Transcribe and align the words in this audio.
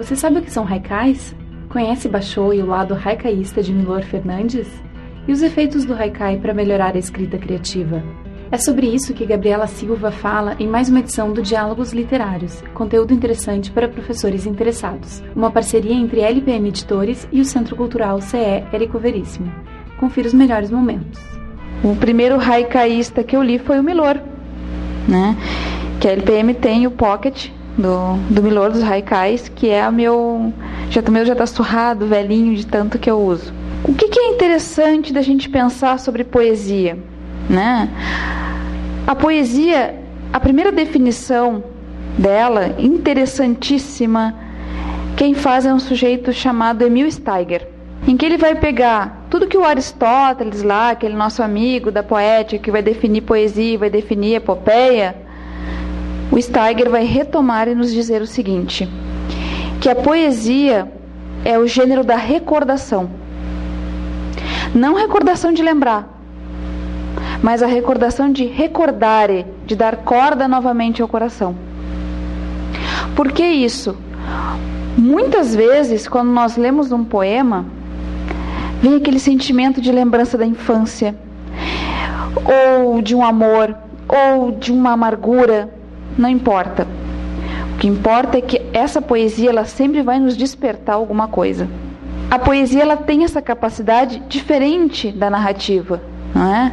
Você 0.00 0.16
sabe 0.16 0.38
o 0.38 0.42
que 0.42 0.50
são 0.50 0.66
haikais? 0.66 1.36
Conhece 1.68 2.08
Basho 2.08 2.54
e 2.54 2.62
o 2.62 2.66
lado 2.66 2.94
haikaísta 3.04 3.62
de 3.62 3.70
Milor 3.70 4.00
Fernandes? 4.00 4.66
E 5.28 5.32
os 5.32 5.42
efeitos 5.42 5.84
do 5.84 5.92
haikai 5.92 6.38
para 6.38 6.54
melhorar 6.54 6.94
a 6.96 6.98
escrita 6.98 7.36
criativa? 7.36 8.02
É 8.50 8.56
sobre 8.56 8.86
isso 8.86 9.12
que 9.12 9.26
Gabriela 9.26 9.66
Silva 9.66 10.10
fala 10.10 10.56
em 10.58 10.66
mais 10.66 10.88
uma 10.88 11.00
edição 11.00 11.34
do 11.34 11.42
Diálogos 11.42 11.92
Literários, 11.92 12.62
conteúdo 12.72 13.12
interessante 13.12 13.70
para 13.70 13.90
professores 13.90 14.46
interessados. 14.46 15.22
Uma 15.36 15.50
parceria 15.50 15.94
entre 15.94 16.22
LPM 16.22 16.68
Editores 16.68 17.28
e 17.30 17.38
o 17.38 17.44
Centro 17.44 17.76
Cultural 17.76 18.22
CE 18.22 18.64
Érico 18.72 18.98
Veríssimo. 18.98 19.52
Confira 19.98 20.28
os 20.28 20.34
melhores 20.34 20.70
momentos. 20.70 21.20
O 21.84 21.94
primeiro 21.94 22.40
haikaísta 22.40 23.22
que 23.22 23.36
eu 23.36 23.42
li 23.42 23.58
foi 23.58 23.78
o 23.78 23.84
Milor, 23.84 24.18
né? 25.06 25.36
Que 26.00 26.08
a 26.08 26.12
LPM 26.12 26.54
tem 26.54 26.86
o 26.86 26.90
Pocket 26.90 27.50
do, 27.76 28.16
do 28.32 28.42
Milor 28.42 28.70
dos 28.70 28.82
haikais, 28.82 29.48
que 29.48 29.68
é 29.68 29.88
o 29.88 29.92
meu 29.92 30.52
já 30.90 31.00
também 31.00 31.24
já 31.24 31.32
está 31.32 31.46
surrado, 31.46 32.06
velhinho 32.06 32.54
de 32.56 32.66
tanto 32.66 32.98
que 32.98 33.10
eu 33.10 33.18
uso. 33.18 33.52
O 33.84 33.94
que, 33.94 34.08
que 34.08 34.18
é 34.18 34.28
interessante 34.28 35.12
da 35.12 35.22
gente 35.22 35.48
pensar 35.48 35.98
sobre 35.98 36.24
poesia, 36.24 36.98
né? 37.48 37.88
A 39.06 39.14
poesia, 39.14 39.94
a 40.32 40.40
primeira 40.40 40.70
definição 40.70 41.64
dela, 42.18 42.74
interessantíssima, 42.78 44.34
quem 45.16 45.34
faz 45.34 45.64
é 45.64 45.72
um 45.72 45.78
sujeito 45.78 46.32
chamado 46.32 46.82
Emil 46.82 47.10
Steiger, 47.10 47.68
em 48.06 48.16
que 48.16 48.26
ele 48.26 48.36
vai 48.36 48.54
pegar 48.54 49.26
tudo 49.30 49.46
que 49.46 49.56
o 49.56 49.64
Aristóteles 49.64 50.62
lá, 50.62 50.90
aquele 50.90 51.14
nosso 51.14 51.42
amigo 51.42 51.90
da 51.90 52.02
poética 52.02 52.62
que 52.62 52.70
vai 52.70 52.82
definir 52.82 53.22
poesia, 53.22 53.78
vai 53.78 53.90
definir 53.90 54.34
epopeia, 54.34 55.14
o 56.30 56.40
Steiger 56.40 56.88
vai 56.88 57.04
retomar 57.04 57.68
e 57.68 57.74
nos 57.74 57.92
dizer 57.92 58.22
o 58.22 58.26
seguinte: 58.26 58.88
que 59.80 59.88
a 59.88 59.94
poesia 59.94 60.90
é 61.44 61.58
o 61.58 61.66
gênero 61.66 62.04
da 62.04 62.16
recordação. 62.16 63.10
Não 64.74 64.94
recordação 64.94 65.52
de 65.52 65.62
lembrar, 65.62 66.08
mas 67.42 67.62
a 67.62 67.66
recordação 67.66 68.30
de 68.30 68.44
recordare, 68.44 69.46
de 69.66 69.74
dar 69.74 69.96
corda 69.96 70.46
novamente 70.46 71.02
ao 71.02 71.08
coração. 71.08 71.56
Por 73.16 73.32
que 73.32 73.44
isso? 73.44 73.96
Muitas 74.96 75.54
vezes, 75.54 76.06
quando 76.06 76.30
nós 76.30 76.56
lemos 76.56 76.92
um 76.92 77.04
poema, 77.04 77.64
vem 78.80 78.96
aquele 78.96 79.18
sentimento 79.18 79.80
de 79.80 79.90
lembrança 79.90 80.38
da 80.38 80.46
infância, 80.46 81.16
ou 82.84 83.02
de 83.02 83.14
um 83.14 83.24
amor, 83.24 83.74
ou 84.06 84.52
de 84.52 84.70
uma 84.70 84.92
amargura, 84.92 85.79
não 86.16 86.28
importa. 86.28 86.86
O 87.74 87.78
que 87.78 87.86
importa 87.86 88.38
é 88.38 88.40
que 88.40 88.60
essa 88.72 89.00
poesia 89.00 89.50
ela 89.50 89.64
sempre 89.64 90.02
vai 90.02 90.18
nos 90.18 90.36
despertar 90.36 90.96
alguma 90.96 91.28
coisa. 91.28 91.68
A 92.30 92.38
poesia 92.38 92.82
ela 92.82 92.96
tem 92.96 93.24
essa 93.24 93.42
capacidade 93.42 94.22
diferente 94.28 95.10
da 95.10 95.28
narrativa, 95.28 96.00
não 96.34 96.54
é? 96.54 96.72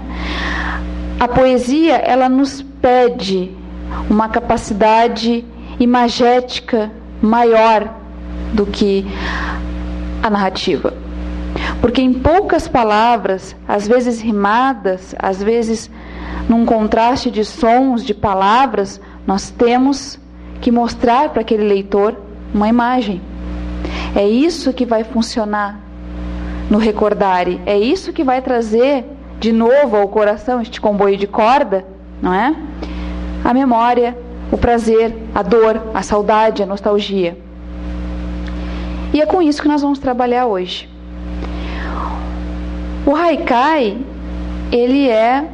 A 1.20 1.28
poesia 1.28 1.96
ela 1.96 2.30
nos 2.30 2.62
pede 2.62 3.52
uma 4.10 4.30
capacidade 4.30 5.44
imagética 5.80 6.92
maior 7.22 7.92
do 8.54 8.66
que 8.66 9.06
a 10.22 10.30
narrativa. 10.30 10.94
Porque 11.82 12.02
em 12.02 12.14
poucas 12.14 12.68
palavras, 12.68 13.56
às 13.68 13.88
vezes 13.88 14.22
rimadas, 14.22 15.16
às 15.18 15.42
vezes 15.42 15.90
num 16.48 16.66
contraste 16.66 17.30
de 17.30 17.44
sons, 17.44 18.04
de 18.04 18.14
palavras, 18.14 19.02
nós 19.28 19.50
temos 19.52 20.18
que 20.62 20.72
mostrar 20.72 21.30
para 21.30 21.42
aquele 21.42 21.68
leitor 21.68 22.16
uma 22.54 22.70
imagem. 22.70 23.22
É 24.16 24.26
isso 24.26 24.72
que 24.72 24.86
vai 24.86 25.04
funcionar 25.04 25.80
no 26.70 26.78
recordare, 26.78 27.62
é 27.66 27.78
isso 27.78 28.14
que 28.14 28.24
vai 28.24 28.42
trazer 28.42 29.06
de 29.40 29.52
novo 29.52 29.98
ao 29.98 30.08
coração 30.08 30.62
este 30.62 30.80
comboio 30.82 31.18
de 31.18 31.28
corda, 31.28 31.86
não 32.22 32.34
é? 32.34 32.56
A 33.44 33.54
memória, 33.54 34.18
o 34.52 34.58
prazer, 34.58 35.14
a 35.36 35.44
dor, 35.44 35.92
a 35.94 36.02
saudade, 36.02 36.64
a 36.64 36.66
nostalgia. 36.66 37.38
E 39.14 39.22
é 39.22 39.26
com 39.26 39.42
isso 39.42 39.62
que 39.62 39.68
nós 39.68 39.82
vamos 39.82 40.00
trabalhar 40.00 40.48
hoje. 40.48 40.90
O 43.06 43.16
haikai, 43.16 43.98
ele 44.72 45.10
é 45.10 45.46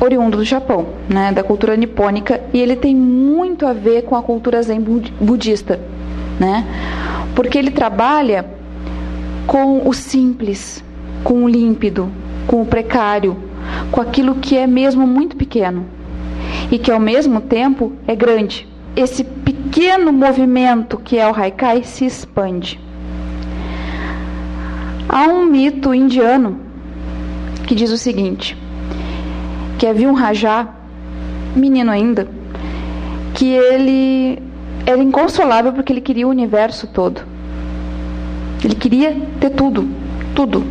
oriundo 0.00 0.38
do 0.38 0.44
Japão, 0.44 0.86
né, 1.08 1.30
da 1.32 1.42
cultura 1.42 1.76
nipônica, 1.76 2.40
e 2.52 2.58
ele 2.58 2.74
tem 2.74 2.96
muito 2.96 3.66
a 3.66 3.72
ver 3.72 4.02
com 4.02 4.16
a 4.16 4.22
cultura 4.22 4.62
zen 4.62 4.80
budista, 5.20 5.78
né? 6.38 6.64
Porque 7.34 7.58
ele 7.58 7.70
trabalha 7.70 8.46
com 9.46 9.86
o 9.86 9.92
simples, 9.92 10.82
com 11.22 11.44
o 11.44 11.48
límpido, 11.48 12.10
com 12.46 12.62
o 12.62 12.66
precário, 12.66 13.36
com 13.90 14.00
aquilo 14.00 14.36
que 14.36 14.56
é 14.56 14.66
mesmo 14.66 15.06
muito 15.06 15.36
pequeno 15.36 15.84
e 16.70 16.78
que 16.78 16.90
ao 16.90 17.00
mesmo 17.00 17.40
tempo 17.40 17.92
é 18.06 18.14
grande. 18.14 18.66
Esse 18.96 19.22
pequeno 19.22 20.12
movimento 20.12 20.96
que 20.96 21.18
é 21.18 21.30
o 21.30 21.34
haikai 21.34 21.82
se 21.84 22.04
expande. 22.04 22.80
Há 25.08 25.26
um 25.26 25.44
mito 25.44 25.92
indiano 25.92 26.58
que 27.66 27.74
diz 27.74 27.90
o 27.90 27.98
seguinte: 27.98 28.56
que 29.80 29.86
havia 29.86 30.10
um 30.10 30.12
rajá, 30.12 30.68
menino 31.56 31.90
ainda, 31.90 32.28
que 33.32 33.46
ele 33.46 34.38
era 34.84 35.02
inconsolável 35.02 35.72
porque 35.72 35.90
ele 35.90 36.02
queria 36.02 36.26
o 36.26 36.30
universo 36.30 36.86
todo. 36.86 37.22
Ele 38.62 38.74
queria 38.74 39.16
ter 39.40 39.48
tudo, 39.48 39.88
tudo. 40.34 40.62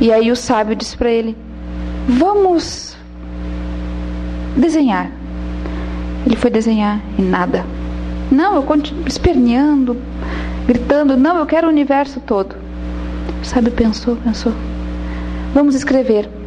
E 0.00 0.12
aí 0.12 0.32
o 0.32 0.34
sábio 0.34 0.74
disse 0.74 0.96
para 0.96 1.08
ele: 1.08 1.36
Vamos 2.08 2.96
desenhar. 4.56 5.12
Ele 6.26 6.34
foi 6.34 6.50
desenhar 6.50 7.00
e 7.16 7.22
nada. 7.22 7.64
Não, 8.28 8.56
eu 8.56 8.64
continuo 8.64 9.06
esperneando, 9.06 9.96
gritando: 10.66 11.16
Não, 11.16 11.36
eu 11.36 11.46
quero 11.46 11.68
o 11.68 11.70
universo 11.70 12.18
todo. 12.18 12.56
O 13.40 13.44
sábio 13.44 13.70
pensou, 13.70 14.16
pensou: 14.16 14.52
Vamos 15.54 15.76
escrever. 15.76 16.39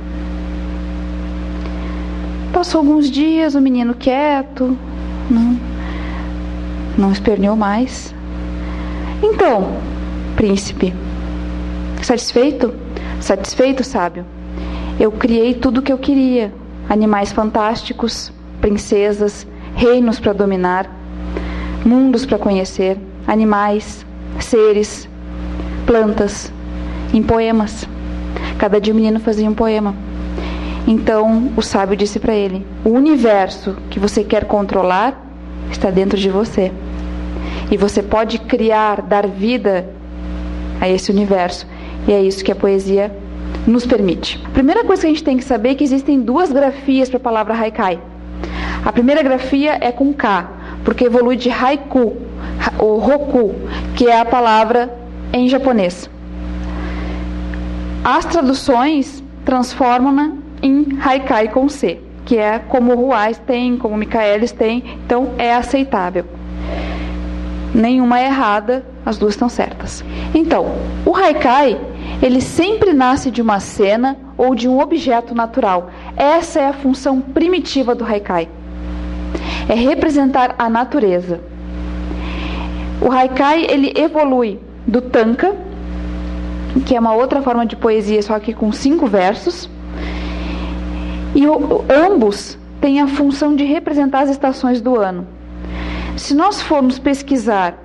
Passou 2.64 2.80
alguns 2.80 3.12
dias, 3.12 3.56
o 3.56 3.60
menino 3.60 3.94
quieto, 3.94 4.78
não, 5.30 5.60
não 6.98 7.12
esperneou 7.12 7.58
mais. 7.58 8.16
Então, 9.22 9.76
príncipe, 10.38 10.94
satisfeito? 12.02 12.74
Satisfeito, 13.20 13.84
sábio? 13.84 14.26
Eu 14.98 15.12
criei 15.12 15.54
tudo 15.54 15.80
o 15.80 15.82
que 15.82 15.92
eu 15.92 15.98
queria: 15.98 16.54
animais 16.88 17.34
fantásticos, 17.34 18.32
princesas, 18.62 19.46
reinos 19.76 20.18
para 20.22 20.32
dominar, 20.32 20.90
mundos 21.84 22.26
para 22.26 22.40
conhecer, 22.40 22.98
animais, 23.28 24.06
seres, 24.40 25.10
plantas, 25.86 26.50
em 27.14 27.22
poemas. 27.22 27.86
Cada 28.58 28.80
dia 28.80 28.94
o 28.94 28.96
menino 28.96 29.20
fazia 29.20 29.50
um 29.50 29.54
poema. 29.54 29.94
Então 30.88 31.52
o 31.56 31.62
sábio 31.62 31.96
disse 31.96 32.20
para 32.20 32.34
ele: 32.34 32.66
O 32.84 32.90
universo 32.90 33.76
que 33.90 34.00
você 34.00 34.24
quer 34.24 34.46
controlar 34.46 35.22
está 35.72 35.90
dentro 35.90 36.18
de 36.18 36.30
você. 36.30 36.72
E 37.72 37.78
você 37.78 38.04
pode 38.04 38.40
criar, 38.40 39.02
dar 39.02 39.28
vida 39.28 39.90
a 40.80 40.90
esse 40.90 41.12
universo. 41.12 41.66
E 42.08 42.12
é 42.12 42.22
isso 42.22 42.44
que 42.44 42.52
a 42.52 42.56
poesia 42.56 43.16
nos 43.66 43.86
permite. 43.86 44.42
A 44.46 44.50
primeira 44.50 44.84
coisa 44.84 45.04
que 45.04 45.08
a 45.08 45.10
gente 45.12 45.24
tem 45.24 45.38
que 45.38 45.44
saber 45.44 45.70
é 45.70 45.76
que 45.76 45.84
existem 45.84 46.20
duas 46.22 46.52
grafias 46.52 47.10
para 47.10 47.18
a 47.18 47.22
palavra 47.22 47.54
haikai. 47.54 48.00
A 48.86 48.92
primeira 48.92 49.24
grafia 49.24 49.78
é 49.80 49.92
com 49.92 50.14
K, 50.14 50.50
porque 50.84 51.06
evolui 51.06 51.38
de 51.38 51.50
haiku, 51.50 52.18
ou 52.78 53.00
roku, 53.00 53.56
que 53.96 54.08
é 54.08 54.20
a 54.20 54.26
palavra 54.26 54.94
em 55.32 55.48
japonês. 55.48 56.10
As 58.04 58.26
traduções 58.26 59.24
transformam-na 59.46 60.43
em 60.64 60.98
haikai 61.00 61.50
com 61.50 61.68
C, 61.68 62.00
que 62.26 62.38
é 62.38 62.58
como 62.58 62.96
Ruais 62.96 63.38
tem, 63.38 63.78
como 63.78 63.94
o 63.94 63.98
Michaelis 63.98 64.52
tem, 64.52 64.98
então 65.06 65.34
é 65.38 65.54
aceitável. 65.54 66.26
Nenhuma 67.76 68.20
é 68.20 68.26
errada, 68.26 68.86
as 69.06 69.18
duas 69.18 69.34
estão 69.34 69.50
certas. 69.50 70.04
Então, 70.34 70.66
o 71.06 71.16
haikai 71.16 71.78
ele 72.22 72.40
sempre 72.40 72.94
nasce 72.94 73.30
de 73.30 73.42
uma 73.42 73.60
cena 73.60 74.16
ou 74.38 74.56
de 74.56 74.68
um 74.68 74.80
objeto 74.80 75.36
natural. 75.36 75.90
Essa 76.16 76.62
é 76.62 76.68
a 76.68 76.74
função 76.74 77.20
primitiva 77.20 77.94
do 77.94 78.06
haikai. 78.06 78.48
É 79.68 79.74
representar 79.74 80.56
a 80.58 80.70
natureza. 80.70 81.42
O 83.02 83.12
haikai 83.12 83.66
ele 83.66 83.94
evolui 83.98 84.60
do 84.88 85.02
tanka, 85.02 85.54
que 86.86 86.96
é 86.96 87.00
uma 87.00 87.14
outra 87.14 87.42
forma 87.42 87.66
de 87.66 87.76
poesia, 87.76 88.22
só 88.22 88.40
que 88.40 88.54
com 88.54 88.72
cinco 88.72 89.08
versos, 89.08 89.70
e 91.36 91.48
o, 91.48 91.84
ambos 91.90 92.58
têm 92.80 93.02
a 93.02 93.08
função 93.08 93.56
de 93.56 93.64
representar 93.64 94.22
as 94.22 94.30
estações 94.30 94.82
do 94.82 95.00
ano. 95.00 95.28
Se 96.18 96.34
nós 96.34 96.62
formos 96.62 97.00
pesquisar 97.00 97.76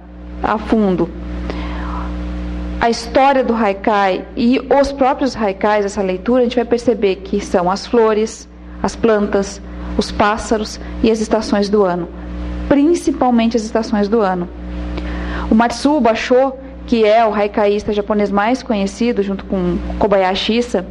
a 0.42 0.58
fundo 0.58 1.08
a 2.80 2.88
história 2.88 3.42
do 3.42 3.54
haikai 3.54 4.24
e 4.36 4.60
os 4.80 4.92
próprios 4.92 5.36
haikais, 5.36 5.84
essa 5.84 6.00
leitura, 6.00 6.42
a 6.42 6.44
gente 6.44 6.56
vai 6.56 6.64
perceber 6.64 7.16
que 7.16 7.40
são 7.40 7.68
as 7.68 7.86
flores, 7.86 8.48
as 8.82 8.94
plantas, 8.94 9.60
os 9.96 10.12
pássaros 10.12 10.78
e 11.02 11.10
as 11.10 11.20
estações 11.20 11.68
do 11.68 11.84
ano, 11.84 12.08
principalmente 12.68 13.56
as 13.56 13.64
estações 13.64 14.08
do 14.08 14.20
ano. 14.20 14.48
O 15.50 15.54
Matsuo 15.54 16.00
Basho, 16.00 16.52
que 16.86 17.04
é 17.04 17.26
o 17.26 17.34
haikaísta 17.34 17.92
japonês 17.92 18.30
mais 18.30 18.62
conhecido, 18.62 19.24
junto 19.24 19.44
com 19.46 19.76
Kobayashi 19.98 20.58
Issa, 20.58 20.86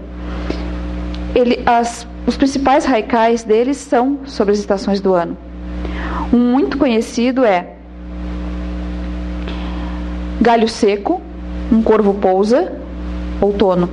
ele, 1.34 1.62
as, 1.66 2.06
os 2.28 2.36
principais 2.36 2.86
haikais 2.86 3.46
deles 3.46 3.78
são 3.78 4.20
sobre 4.26 4.52
as 4.52 4.60
estações 4.60 5.00
do 5.00 5.14
ano. 5.14 5.38
Um 6.32 6.38
muito 6.38 6.78
conhecido 6.78 7.46
é 7.46 7.70
Galho 10.42 10.68
Seco, 10.68 11.22
um 11.72 11.82
corvo 11.82 12.14
pousa, 12.14 12.74
outono. 13.40 13.90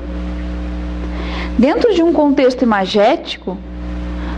Dentro 1.57 1.95
de 1.95 2.03
um 2.03 2.13
contexto 2.13 2.63
imagético, 2.63 3.57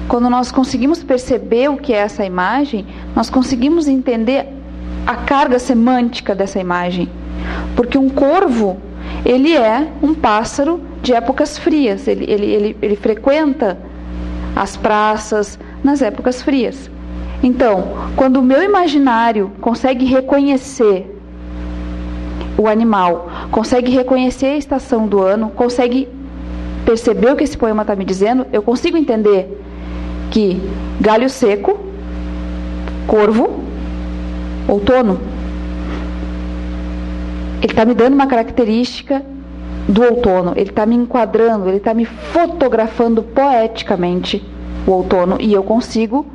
quando 0.07 0.29
nós 0.29 0.53
conseguimos 0.53 1.03
perceber 1.03 1.69
o 1.71 1.79
que 1.79 1.95
é 1.95 1.97
essa 1.97 2.23
imagem, 2.23 2.87
nós 3.15 3.31
conseguimos 3.31 3.89
entender 3.89 4.47
a 5.07 5.17
carga 5.17 5.59
semântica 5.59 6.35
dessa 6.35 6.61
imagem. 6.61 7.09
Porque 7.75 7.97
um 7.97 8.11
corvo, 8.11 8.77
ele 9.26 9.56
é 9.56 9.88
um 10.00 10.14
pássaro 10.14 10.81
de 11.02 11.12
épocas 11.12 11.58
frias, 11.58 12.06
ele, 12.06 12.25
ele, 12.31 12.46
ele, 12.46 12.76
ele 12.81 12.94
frequenta 12.94 13.76
as 14.55 14.76
praças 14.76 15.58
nas 15.82 16.00
épocas 16.00 16.40
frias. 16.40 16.88
Então, 17.43 17.88
quando 18.14 18.37
o 18.37 18.43
meu 18.43 18.62
imaginário 18.62 19.50
consegue 19.61 20.05
reconhecer 20.05 21.12
o 22.56 22.69
animal, 22.69 23.28
consegue 23.50 23.90
reconhecer 23.90 24.46
a 24.46 24.56
estação 24.56 25.08
do 25.08 25.20
ano, 25.20 25.50
consegue 25.50 26.08
perceber 26.84 27.32
o 27.32 27.37
que 27.37 27.43
esse 27.43 27.58
poema 27.58 27.82
está 27.82 27.96
me 27.96 28.05
dizendo, 28.05 28.46
eu 28.52 28.62
consigo 28.62 28.96
entender 28.96 29.61
que 30.31 30.62
galho 31.00 31.28
seco, 31.28 31.81
corvo, 33.08 33.58
outono. 34.69 35.19
Ele 37.62 37.73
está 37.73 37.85
me 37.85 37.94
dando 37.94 38.14
uma 38.14 38.26
característica 38.26 39.25
do 39.88 40.03
outono, 40.03 40.53
ele 40.56 40.70
está 40.70 40.85
me 40.85 40.97
enquadrando, 40.97 41.69
ele 41.69 41.76
está 41.76 41.94
me 41.94 42.05
fotografando 42.05 43.23
poeticamente 43.23 44.44
o 44.87 44.91
outono 44.91 45.37
e 45.41 45.53
eu 45.53 45.62
consigo 45.62 46.26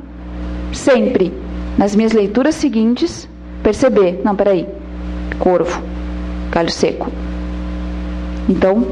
sempre, 0.71 1.33
nas 1.77 1.95
minhas 1.95 2.11
leituras 2.11 2.55
seguintes, 2.55 3.27
perceber: 3.61 4.21
não, 4.23 4.35
peraí, 4.35 4.67
corvo, 5.39 5.81
galho 6.51 6.71
seco. 6.71 7.11
Então, 8.49 8.87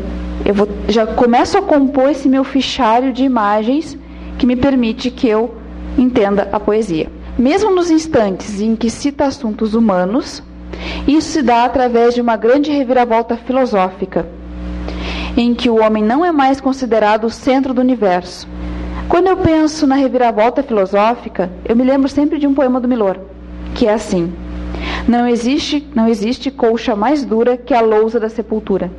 eu 0.45 0.53
vou, 0.53 0.67
já 0.87 1.05
começo 1.05 1.57
a 1.57 1.61
compor 1.61 2.09
esse 2.09 2.29
meu 2.29 2.43
fichário 2.43 3.11
de 3.11 3.23
imagens 3.23 3.97
que 4.37 4.45
me 4.45 4.55
permite 4.55 5.11
que 5.11 5.27
eu 5.27 5.55
entenda 5.97 6.47
a 6.51 6.59
poesia. 6.59 7.07
Mesmo 7.37 7.73
nos 7.73 7.89
instantes 7.89 8.61
em 8.61 8.75
que 8.75 8.89
cita 8.89 9.25
assuntos 9.25 9.73
humanos, 9.73 10.43
isso 11.07 11.29
se 11.29 11.41
dá 11.41 11.65
através 11.65 12.13
de 12.13 12.21
uma 12.21 12.37
grande 12.37 12.71
reviravolta 12.71 13.35
filosófica, 13.35 14.27
em 15.35 15.53
que 15.53 15.69
o 15.69 15.81
homem 15.81 16.03
não 16.03 16.25
é 16.25 16.31
mais 16.31 16.59
considerado 16.59 17.25
o 17.25 17.29
centro 17.29 17.73
do 17.73 17.81
universo. 17.81 18.47
Quando 19.07 19.27
eu 19.27 19.37
penso 19.37 19.87
na 19.87 19.95
reviravolta 19.95 20.61
filosófica, 20.61 21.49
eu 21.65 21.75
me 21.75 21.83
lembro 21.83 22.07
sempre 22.07 22.37
de 22.37 22.45
um 22.45 22.53
poema 22.53 22.79
do 22.79 22.87
Milor, 22.87 23.17
que 23.73 23.87
é 23.87 23.93
assim: 23.93 24.31
não 25.07 25.27
existe, 25.27 25.87
não 25.95 26.07
existe 26.07 26.51
colcha 26.51 26.95
mais 26.95 27.25
dura 27.25 27.57
que 27.57 27.73
a 27.73 27.81
lousa 27.81 28.19
da 28.19 28.29
sepultura. 28.29 28.91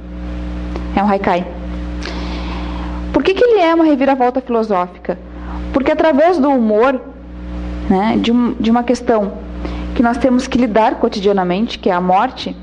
É 0.97 1.03
um 1.03 1.09
haikai. 1.09 1.47
Por 3.12 3.23
que, 3.23 3.35
que 3.35 3.44
ele 3.44 3.61
é 3.61 3.75
uma 3.75 3.85
reviravolta 3.85 4.41
filosófica? 4.41 5.19
Porque 5.73 5.93
através 5.93 6.38
do 6.38 6.49
humor, 6.49 7.00
né, 7.88 8.17
de, 8.21 8.33
um, 8.33 8.55
de 8.59 8.71
uma 8.71 8.83
questão 8.83 9.33
que 9.95 10.03
nós 10.03 10.19
temos 10.19 10.47
que 10.47 10.59
lidar 10.59 10.97
cotidianamente, 10.97 11.79
que 11.79 11.91
é 11.91 11.93
a 11.93 12.01
morte, 12.01 12.57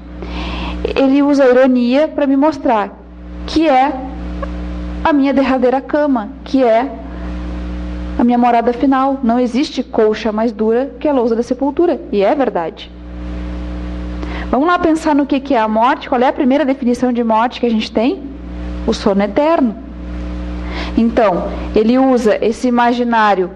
ele 0.95 1.21
usa 1.21 1.43
a 1.43 1.49
ironia 1.49 2.07
para 2.07 2.27
me 2.27 2.37
mostrar 2.37 2.97
que 3.45 3.67
é 3.67 3.93
a 5.03 5.13
minha 5.13 5.33
derradeira 5.33 5.79
cama, 5.79 6.29
que 6.43 6.63
é 6.63 6.91
a 8.19 8.23
minha 8.23 8.37
morada 8.37 8.73
final. 8.73 9.19
Não 9.23 9.39
existe 9.39 9.81
colcha 9.83 10.31
mais 10.31 10.51
dura 10.51 10.91
que 10.99 11.07
a 11.07 11.13
lousa 11.13 11.35
da 11.35 11.43
sepultura. 11.43 11.99
E 12.11 12.23
é 12.23 12.35
verdade. 12.35 12.91
Vamos 14.51 14.67
lá 14.67 14.77
pensar 14.79 15.15
no 15.15 15.25
que 15.25 15.53
é 15.53 15.59
a 15.59 15.67
morte. 15.67 16.09
Qual 16.09 16.21
é 16.21 16.27
a 16.27 16.33
primeira 16.33 16.65
definição 16.65 17.11
de 17.11 17.23
morte 17.23 17.59
que 17.59 17.65
a 17.65 17.69
gente 17.69 17.91
tem? 17.91 18.23
O 18.85 18.93
sono 18.93 19.21
eterno. 19.23 19.75
Então, 20.97 21.49
ele 21.75 21.97
usa 21.97 22.37
esse 22.43 22.67
imaginário 22.67 23.51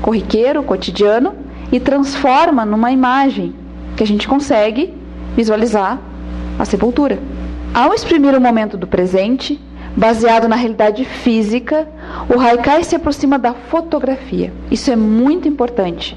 corriqueiro, 0.00 0.62
cotidiano, 0.62 1.34
e 1.70 1.78
transforma 1.78 2.64
numa 2.64 2.90
imagem 2.90 3.54
que 3.96 4.02
a 4.02 4.06
gente 4.06 4.28
consegue 4.28 4.94
visualizar 5.36 5.98
a 6.58 6.64
sepultura. 6.64 7.18
Ao 7.74 7.92
exprimir 7.92 8.34
o 8.34 8.40
momento 8.40 8.76
do 8.76 8.86
presente, 8.86 9.60
baseado 9.96 10.48
na 10.48 10.56
realidade 10.56 11.04
física, 11.04 11.88
o 12.34 12.40
haikai 12.40 12.84
se 12.84 12.96
aproxima 12.96 13.38
da 13.38 13.52
fotografia. 13.52 14.52
Isso 14.70 14.90
é 14.90 14.96
muito 14.96 15.48
importante. 15.48 16.16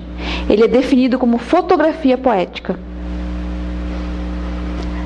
Ele 0.49 0.63
é 0.63 0.67
definido 0.67 1.19
como 1.19 1.37
fotografia 1.37 2.17
poética. 2.17 2.79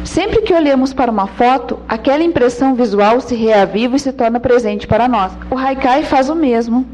Sempre 0.04 0.44
que 0.44 0.54
olhamos 0.54 0.94
para 0.94 1.12
uma 1.12 1.28
foto, 1.28 1.80
aquela 1.90 2.24
impressão 2.24 2.76
visual 2.76 3.20
se 3.20 3.36
reaviva 3.36 3.96
e 3.96 4.00
se 4.00 4.14
torna 4.14 4.40
presente 4.40 4.88
para 4.88 5.08
nós. 5.08 5.34
O 5.50 5.58
haikai 5.58 6.04
faz 6.04 6.30
o 6.30 6.36
mesmo, 6.36 6.86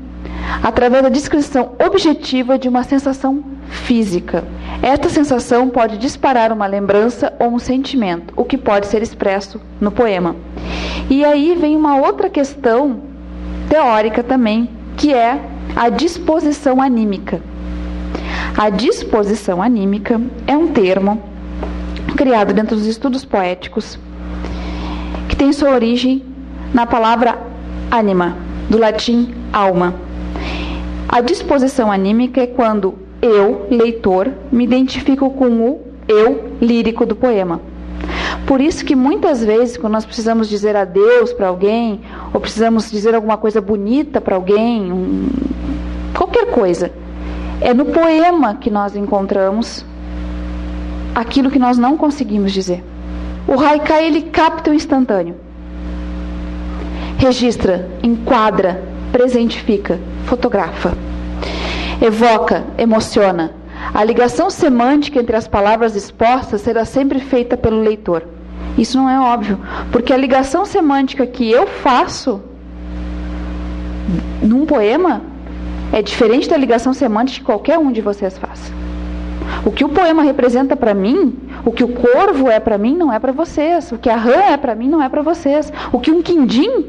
através 0.63 1.03
da 1.03 1.09
descrição 1.09 1.73
objetiva 1.83 2.57
de 2.57 2.67
uma 2.67 2.83
sensação 2.83 3.43
física. 3.69 4.43
Esta 4.81 5.09
sensação 5.09 5.69
pode 5.69 5.97
disparar 5.97 6.51
uma 6.51 6.65
lembrança 6.67 7.33
ou 7.39 7.49
um 7.49 7.59
sentimento, 7.59 8.33
o 8.35 8.43
que 8.43 8.57
pode 8.57 8.87
ser 8.87 9.01
expresso 9.01 9.61
no 9.79 9.91
poema. 9.91 10.35
E 11.09 11.23
aí 11.23 11.55
vem 11.55 11.75
uma 11.75 11.97
outra 11.97 12.29
questão 12.29 13.01
teórica 13.69 14.23
também, 14.23 14.69
que 14.97 15.13
é 15.13 15.39
a 15.75 15.89
disposição 15.89 16.81
anímica. 16.81 17.41
A 18.57 18.69
disposição 18.69 19.61
anímica 19.61 20.19
é 20.45 20.55
um 20.55 20.67
termo 20.67 21.21
criado 22.17 22.53
dentro 22.53 22.75
dos 22.75 22.85
estudos 22.85 23.23
poéticos, 23.23 23.97
que 25.29 25.35
tem 25.35 25.53
sua 25.53 25.71
origem 25.71 26.23
na 26.73 26.85
palavra 26.85 27.39
anima, 27.89 28.37
do 28.69 28.77
latim 28.77 29.33
alma. 29.51 29.93
A 31.11 31.19
disposição 31.19 31.91
anímica 31.91 32.39
é 32.39 32.47
quando 32.47 32.95
eu, 33.21 33.67
leitor, 33.69 34.31
me 34.49 34.63
identifico 34.63 35.29
com 35.31 35.47
o 35.47 35.81
eu 36.07 36.53
lírico 36.61 37.05
do 37.05 37.17
poema. 37.17 37.59
Por 38.47 38.61
isso 38.61 38.85
que 38.85 38.95
muitas 38.95 39.43
vezes, 39.43 39.75
quando 39.75 39.91
nós 39.91 40.05
precisamos 40.05 40.47
dizer 40.47 40.73
adeus 40.73 41.33
para 41.33 41.49
alguém, 41.49 41.99
ou 42.33 42.39
precisamos 42.39 42.89
dizer 42.89 43.13
alguma 43.13 43.35
coisa 43.35 43.59
bonita 43.59 44.21
para 44.21 44.35
alguém, 44.37 44.89
um, 44.89 45.27
qualquer 46.15 46.45
coisa, 46.45 46.91
é 47.59 47.73
no 47.73 47.85
poema 47.87 48.55
que 48.55 48.69
nós 48.69 48.95
encontramos 48.95 49.85
aquilo 51.13 51.51
que 51.51 51.59
nós 51.59 51.77
não 51.77 51.97
conseguimos 51.97 52.53
dizer. 52.53 52.81
O 53.45 53.59
haikai 53.59 54.05
ele 54.05 54.21
capta 54.21 54.71
o 54.71 54.73
instantâneo. 54.73 55.35
Registra, 57.17 57.89
enquadra, 58.01 58.81
presentifica, 59.11 59.99
fotografa. 60.25 60.97
Evoca, 62.01 62.63
emociona. 62.77 63.51
A 63.93 64.03
ligação 64.03 64.49
semântica 64.49 65.19
entre 65.19 65.35
as 65.35 65.47
palavras 65.47 65.95
expostas 65.95 66.61
será 66.61 66.85
sempre 66.85 67.19
feita 67.19 67.57
pelo 67.57 67.81
leitor. 67.81 68.23
Isso 68.77 68.97
não 68.97 69.09
é 69.09 69.19
óbvio, 69.19 69.59
porque 69.91 70.13
a 70.13 70.17
ligação 70.17 70.65
semântica 70.65 71.25
que 71.27 71.49
eu 71.51 71.67
faço 71.67 72.41
num 74.41 74.65
poema 74.65 75.21
é 75.91 76.01
diferente 76.01 76.49
da 76.49 76.55
ligação 76.55 76.93
semântica 76.93 77.39
que 77.39 77.45
qualquer 77.45 77.77
um 77.77 77.91
de 77.91 78.01
vocês 78.01 78.37
faça. 78.37 78.71
O 79.65 79.71
que 79.71 79.83
o 79.83 79.89
poema 79.89 80.23
representa 80.23 80.75
para 80.75 80.93
mim, 80.93 81.37
o 81.65 81.71
que 81.71 81.83
o 81.83 81.89
corvo 81.89 82.49
é 82.49 82.59
para 82.59 82.77
mim, 82.77 82.95
não 82.95 83.11
é 83.11 83.19
para 83.19 83.31
vocês. 83.31 83.91
O 83.91 83.97
que 83.97 84.09
a 84.09 84.15
rã 84.15 84.53
é 84.53 84.57
para 84.57 84.73
mim, 84.73 84.87
não 84.87 85.03
é 85.03 85.09
para 85.09 85.21
vocês. 85.21 85.71
O 85.91 85.99
que 85.99 86.09
um 86.09 86.21
quindim 86.21 86.85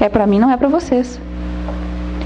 é 0.00 0.08
para 0.08 0.26
mim, 0.26 0.38
não 0.38 0.50
é 0.50 0.56
para 0.56 0.68
vocês. 0.68 1.20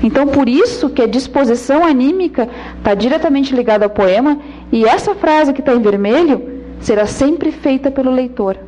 Então, 0.02 0.26
por 0.26 0.49
isso 0.49 0.90
que 0.90 1.02
a 1.02 1.06
disposição 1.06 1.85
anímica 1.85 2.49
está 2.78 2.94
diretamente 2.94 3.54
ligada 3.54 3.85
ao 3.85 3.90
poema, 3.90 4.38
e 4.71 4.85
essa 4.85 5.14
frase 5.14 5.52
que 5.52 5.61
está 5.61 5.73
em 5.75 5.80
vermelho 5.80 6.42
será 6.80 7.06
sempre 7.06 7.52
feita 7.52 7.90
pelo 7.90 8.11
leitor. 8.11 8.59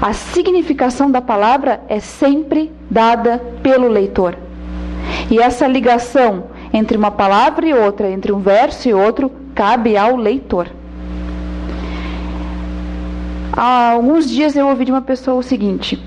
A 0.00 0.12
significação 0.12 1.10
da 1.10 1.20
palavra 1.20 1.80
é 1.88 1.98
sempre 1.98 2.70
dada 2.88 3.42
pelo 3.62 3.88
leitor. 3.88 4.36
E 5.28 5.40
essa 5.40 5.66
ligação 5.66 6.44
entre 6.72 6.96
uma 6.96 7.10
palavra 7.10 7.66
e 7.66 7.74
outra, 7.74 8.08
entre 8.08 8.30
um 8.30 8.38
verso 8.38 8.88
e 8.88 8.94
outro, 8.94 9.32
cabe 9.54 9.96
ao 9.96 10.16
leitor. 10.16 10.68
Há 13.52 13.90
alguns 13.90 14.30
dias 14.30 14.54
eu 14.54 14.68
ouvi 14.68 14.84
de 14.84 14.92
uma 14.92 15.02
pessoa 15.02 15.38
o 15.38 15.42
seguinte: 15.42 16.00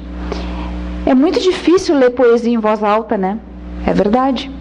é 1.06 1.14
muito 1.14 1.42
difícil 1.42 1.98
ler 1.98 2.12
poesia 2.12 2.54
em 2.54 2.58
voz 2.58 2.82
alta, 2.82 3.18
né? 3.18 3.38
É 3.86 3.94
verdade. 3.94 4.52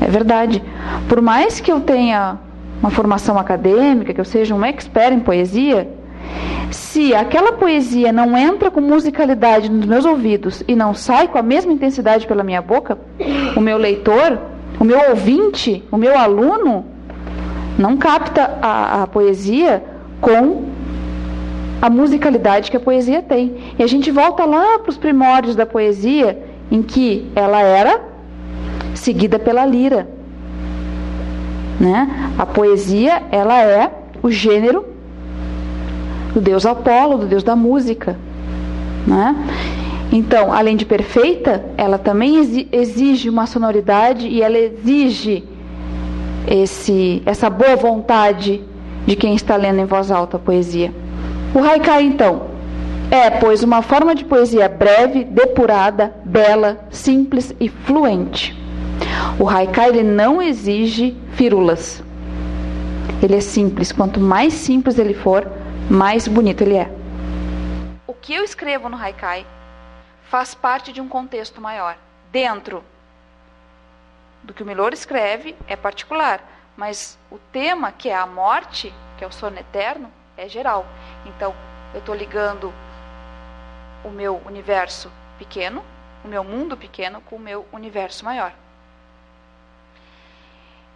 É 0.00 0.08
verdade. 0.08 0.62
Por 1.08 1.20
mais 1.20 1.60
que 1.60 1.70
eu 1.70 1.80
tenha 1.80 2.38
uma 2.80 2.90
formação 2.90 3.38
acadêmica, 3.38 4.12
que 4.12 4.20
eu 4.20 4.24
seja 4.24 4.54
um 4.54 4.64
expert 4.64 5.14
em 5.14 5.20
poesia, 5.20 5.88
se 6.70 7.14
aquela 7.14 7.52
poesia 7.52 8.12
não 8.12 8.36
entra 8.36 8.70
com 8.70 8.80
musicalidade 8.80 9.70
nos 9.70 9.86
meus 9.86 10.04
ouvidos 10.04 10.64
e 10.66 10.74
não 10.74 10.94
sai 10.94 11.28
com 11.28 11.38
a 11.38 11.42
mesma 11.42 11.72
intensidade 11.72 12.26
pela 12.26 12.42
minha 12.42 12.62
boca, 12.62 12.98
o 13.56 13.60
meu 13.60 13.76
leitor, 13.76 14.38
o 14.80 14.84
meu 14.84 15.10
ouvinte, 15.10 15.84
o 15.90 15.96
meu 15.96 16.16
aluno, 16.18 16.84
não 17.78 17.96
capta 17.96 18.58
a, 18.60 19.02
a 19.02 19.06
poesia 19.06 19.82
com 20.20 20.64
a 21.80 21.90
musicalidade 21.90 22.70
que 22.70 22.76
a 22.76 22.80
poesia 22.80 23.22
tem. 23.22 23.74
E 23.78 23.82
a 23.82 23.86
gente 23.86 24.10
volta 24.10 24.44
lá 24.44 24.78
para 24.78 24.90
os 24.90 24.96
primórdios 24.96 25.56
da 25.56 25.66
poesia, 25.66 26.38
em 26.72 26.82
que 26.82 27.30
ela 27.36 27.60
era 27.60 28.00
seguida 28.94 29.38
pela 29.38 29.66
lira. 29.66 30.08
Né? 31.78 32.32
A 32.38 32.46
poesia, 32.46 33.24
ela 33.30 33.62
é 33.62 33.92
o 34.22 34.30
gênero 34.30 34.86
do 36.32 36.40
deus 36.40 36.64
Apolo, 36.64 37.18
do 37.18 37.26
deus 37.26 37.42
da 37.42 37.54
música. 37.54 38.16
Né? 39.06 39.36
Então, 40.10 40.50
além 40.50 40.74
de 40.74 40.86
perfeita, 40.86 41.62
ela 41.76 41.98
também 41.98 42.68
exige 42.72 43.28
uma 43.28 43.46
sonoridade 43.46 44.26
e 44.26 44.40
ela 44.42 44.56
exige 44.56 45.44
esse, 46.48 47.22
essa 47.26 47.50
boa 47.50 47.76
vontade 47.76 48.62
de 49.06 49.14
quem 49.14 49.34
está 49.34 49.56
lendo 49.56 49.80
em 49.80 49.84
voz 49.84 50.10
alta 50.10 50.38
a 50.38 50.40
poesia. 50.40 50.90
O 51.54 51.58
haikai, 51.58 52.04
então, 52.04 52.51
é, 53.12 53.28
pois, 53.28 53.62
uma 53.62 53.82
forma 53.82 54.14
de 54.14 54.24
poesia 54.24 54.70
breve, 54.70 55.22
depurada, 55.22 56.14
bela, 56.24 56.82
simples 56.90 57.54
e 57.60 57.68
fluente. 57.68 58.56
O 59.38 59.46
haikai 59.46 59.90
ele 59.90 60.02
não 60.02 60.40
exige 60.40 61.14
firulas. 61.34 62.02
Ele 63.22 63.36
é 63.36 63.40
simples. 63.42 63.92
Quanto 63.92 64.18
mais 64.18 64.54
simples 64.54 64.98
ele 64.98 65.12
for, 65.12 65.46
mais 65.90 66.26
bonito 66.26 66.62
ele 66.62 66.78
é. 66.78 66.90
O 68.06 68.14
que 68.14 68.32
eu 68.32 68.42
escrevo 68.42 68.88
no 68.88 68.96
haikai 68.96 69.44
faz 70.30 70.54
parte 70.54 70.90
de 70.90 71.02
um 71.02 71.06
contexto 71.06 71.60
maior. 71.60 71.98
Dentro 72.30 72.82
do 74.42 74.54
que 74.54 74.62
o 74.62 74.66
Milor 74.66 74.94
escreve 74.94 75.54
é 75.68 75.76
particular, 75.76 76.40
mas 76.74 77.18
o 77.30 77.36
tema, 77.52 77.92
que 77.92 78.08
é 78.08 78.16
a 78.16 78.24
morte, 78.24 78.90
que 79.18 79.24
é 79.24 79.26
o 79.26 79.32
sono 79.32 79.58
eterno, 79.58 80.10
é 80.34 80.48
geral. 80.48 80.86
Então, 81.26 81.54
eu 81.92 82.00
estou 82.00 82.14
ligando 82.14 82.72
o 84.04 84.10
meu 84.10 84.40
universo 84.46 85.10
pequeno, 85.38 85.84
o 86.24 86.28
meu 86.28 86.44
mundo 86.44 86.76
pequeno, 86.76 87.20
com 87.22 87.36
o 87.36 87.40
meu 87.40 87.66
universo 87.72 88.24
maior. 88.24 88.52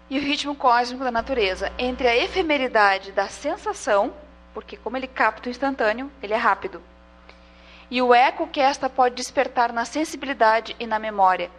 E 0.09 0.19
o 0.19 0.23
ritmo 0.23 0.55
cósmico 0.55 1.03
da 1.03 1.11
natureza, 1.11 1.73
entre 1.79 2.07
a 2.07 2.17
efemeridade 2.17 3.11
da 3.13 3.29
sensação, 3.29 4.15
porque 4.55 4.77
como 4.77 4.97
ele 4.97 5.09
capta 5.09 5.49
o 5.49 5.51
instantâneo, 5.51 6.11
ele 6.23 6.33
é 6.33 6.37
rápido, 6.37 6.83
e 7.91 8.03
o 8.03 8.15
eco 8.15 8.47
que 8.49 8.61
esta 8.61 8.89
pode 8.89 9.15
despertar 9.15 9.73
na 9.73 9.85
sensibilidade 9.85 10.75
e 10.79 10.87
na 10.87 10.99
memória, 10.99 11.51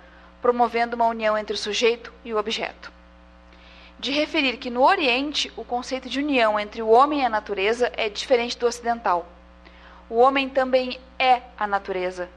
promovendo 0.41 0.95
uma 0.95 1.07
união 1.07 1.37
entre 1.37 1.55
o 1.55 1.57
sujeito 1.57 2.13
e 2.23 2.33
o 2.33 2.37
objeto. 2.37 2.91
De 3.99 4.11
referir 4.11 4.57
que 4.57 4.69
no 4.69 4.83
Oriente 4.83 5.51
o 5.55 5.63
conceito 5.63 6.07
de 6.07 6.19
união 6.19 6.59
entre 6.59 6.81
o 6.81 6.89
homem 6.89 7.21
e 7.21 7.25
a 7.25 7.29
natureza 7.29 7.91
é 7.97 8.09
diferente 8.09 8.57
do 8.57 8.67
ocidental. 8.67 9.25
O 10.09 10.19
homem 10.19 10.49
também 10.49 10.99
é 11.19 11.41
a 11.57 11.67
natureza. 11.67 12.29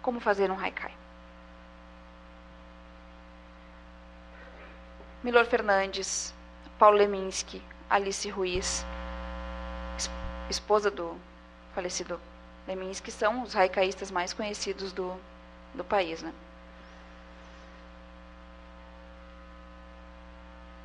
Como 0.00 0.20
fazer 0.20 0.50
um 0.50 0.58
haikai? 0.58 0.94
Milor 5.22 5.44
Fernandes, 5.44 6.32
Paulo 6.78 6.96
Leminski, 6.96 7.62
Alice 7.90 8.28
Ruiz, 8.30 8.84
esposa 10.48 10.90
do 10.90 11.18
falecido 11.74 12.20
Leminski, 12.66 13.10
são 13.10 13.42
os 13.42 13.54
haikaístas 13.54 14.10
mais 14.10 14.32
conhecidos 14.32 14.92
do, 14.92 15.14
do 15.74 15.84
país. 15.84 16.22
Né? 16.22 16.32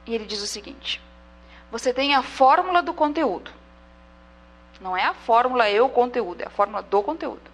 E 0.05 0.13
ele 0.13 0.25
diz 0.25 0.41
o 0.41 0.47
seguinte: 0.47 1.01
você 1.71 1.93
tem 1.93 2.15
a 2.15 2.21
fórmula 2.21 2.81
do 2.81 2.93
conteúdo. 2.93 3.62
Não 4.83 4.97
é 4.97 5.05
a 5.05 5.13
fórmula 5.13 5.69
eu 5.69 5.87
conteúdo, 5.87 6.41
é 6.41 6.47
a 6.47 6.49
fórmula 6.49 6.83
do 6.83 7.01
conteúdo. 7.01 7.49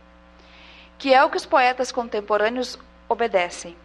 Que 0.98 1.14
é 1.14 1.24
o 1.24 1.30
que 1.30 1.38
os 1.38 1.46
poetas 1.46 1.92
contemporâneos 1.92 2.78
obedecem, 3.08 3.78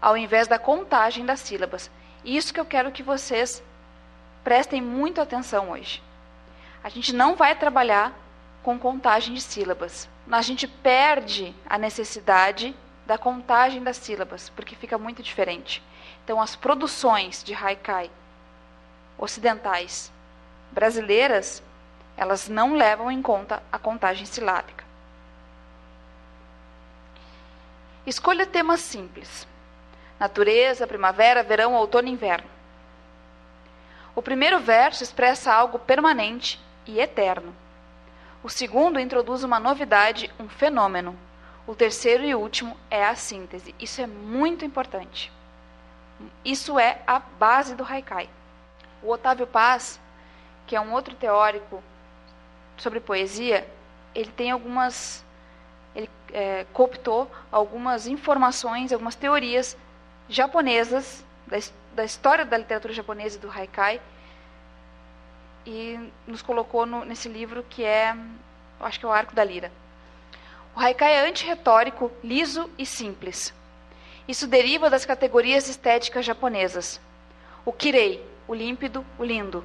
ao 0.00 0.16
invés 0.16 0.48
da 0.48 0.58
contagem 0.58 1.26
das 1.26 1.40
sílabas. 1.40 1.90
Isso 2.24 2.52
que 2.52 2.58
eu 2.58 2.64
quero 2.64 2.90
que 2.90 3.02
vocês 3.02 3.62
prestem 4.42 4.80
muito 4.80 5.20
atenção 5.20 5.70
hoje. 5.70 6.02
A 6.82 6.88
gente 6.88 7.12
não 7.12 7.36
vai 7.36 7.54
trabalhar 7.54 8.10
com 8.62 8.78
contagem 8.78 9.34
de 9.34 9.42
sílabas. 9.42 10.08
A 10.30 10.40
gente 10.40 10.66
perde 10.66 11.54
a 11.68 11.76
necessidade 11.76 12.74
da 13.04 13.18
contagem 13.18 13.82
das 13.82 13.98
sílabas, 13.98 14.48
porque 14.48 14.74
fica 14.74 14.96
muito 14.96 15.22
diferente. 15.22 15.82
Então, 16.24 16.40
as 16.40 16.56
produções 16.56 17.44
de 17.44 17.52
haikai 17.52 18.10
ocidentais 19.18 20.10
brasileiras, 20.70 21.62
elas 22.16 22.48
não 22.48 22.74
levam 22.74 23.10
em 23.10 23.22
conta 23.22 23.62
a 23.70 23.78
contagem 23.78 24.26
silábica. 24.26 24.84
Escolha 28.06 28.46
temas 28.46 28.80
simples: 28.80 29.46
natureza, 30.18 30.86
primavera, 30.86 31.42
verão, 31.42 31.74
outono 31.74 32.08
e 32.08 32.12
inverno. 32.12 32.50
O 34.14 34.20
primeiro 34.20 34.60
verso 34.60 35.02
expressa 35.02 35.52
algo 35.52 35.78
permanente 35.78 36.60
e 36.86 37.00
eterno. 37.00 37.54
O 38.42 38.48
segundo 38.48 38.98
introduz 38.98 39.44
uma 39.44 39.60
novidade, 39.60 40.30
um 40.38 40.48
fenômeno. 40.48 41.16
O 41.66 41.74
terceiro 41.76 42.24
e 42.24 42.34
último 42.34 42.76
é 42.90 43.04
a 43.04 43.14
síntese. 43.14 43.74
Isso 43.78 44.00
é 44.00 44.06
muito 44.06 44.64
importante. 44.64 45.32
Isso 46.44 46.78
é 46.78 47.00
a 47.06 47.20
base 47.20 47.74
do 47.76 47.84
haikai. 47.84 48.28
O 49.00 49.10
Otávio 49.10 49.46
Paz, 49.46 50.00
que 50.66 50.74
é 50.74 50.80
um 50.80 50.92
outro 50.92 51.14
teórico 51.14 51.82
sobre 52.82 52.98
poesia, 52.98 53.66
ele 54.12 54.30
tem 54.32 54.50
algumas. 54.50 55.24
Ele 55.94 56.10
é, 56.32 56.66
cooptou 56.72 57.30
algumas 57.50 58.06
informações, 58.06 58.92
algumas 58.92 59.14
teorias 59.14 59.76
japonesas, 60.28 61.24
da, 61.46 61.58
da 61.94 62.04
história 62.04 62.44
da 62.44 62.56
literatura 62.56 62.92
japonesa 62.92 63.36
e 63.36 63.40
do 63.40 63.50
haikai, 63.50 64.00
e 65.64 66.10
nos 66.26 66.42
colocou 66.42 66.84
no, 66.86 67.04
nesse 67.04 67.28
livro 67.28 67.64
que 67.68 67.84
é, 67.84 68.16
acho 68.80 68.98
que 68.98 69.06
é 69.06 69.08
o 69.08 69.12
Arco 69.12 69.34
da 69.34 69.44
Lira. 69.44 69.70
O 70.74 70.80
haikai 70.80 71.12
é 71.12 71.28
antirretórico, 71.28 72.10
liso 72.24 72.68
e 72.76 72.84
simples. 72.84 73.54
Isso 74.26 74.46
deriva 74.46 74.88
das 74.88 75.04
categorias 75.04 75.68
estéticas 75.68 76.24
japonesas. 76.24 77.00
O 77.64 77.72
kirei, 77.72 78.26
o 78.48 78.54
límpido, 78.54 79.04
o 79.18 79.24
lindo. 79.24 79.64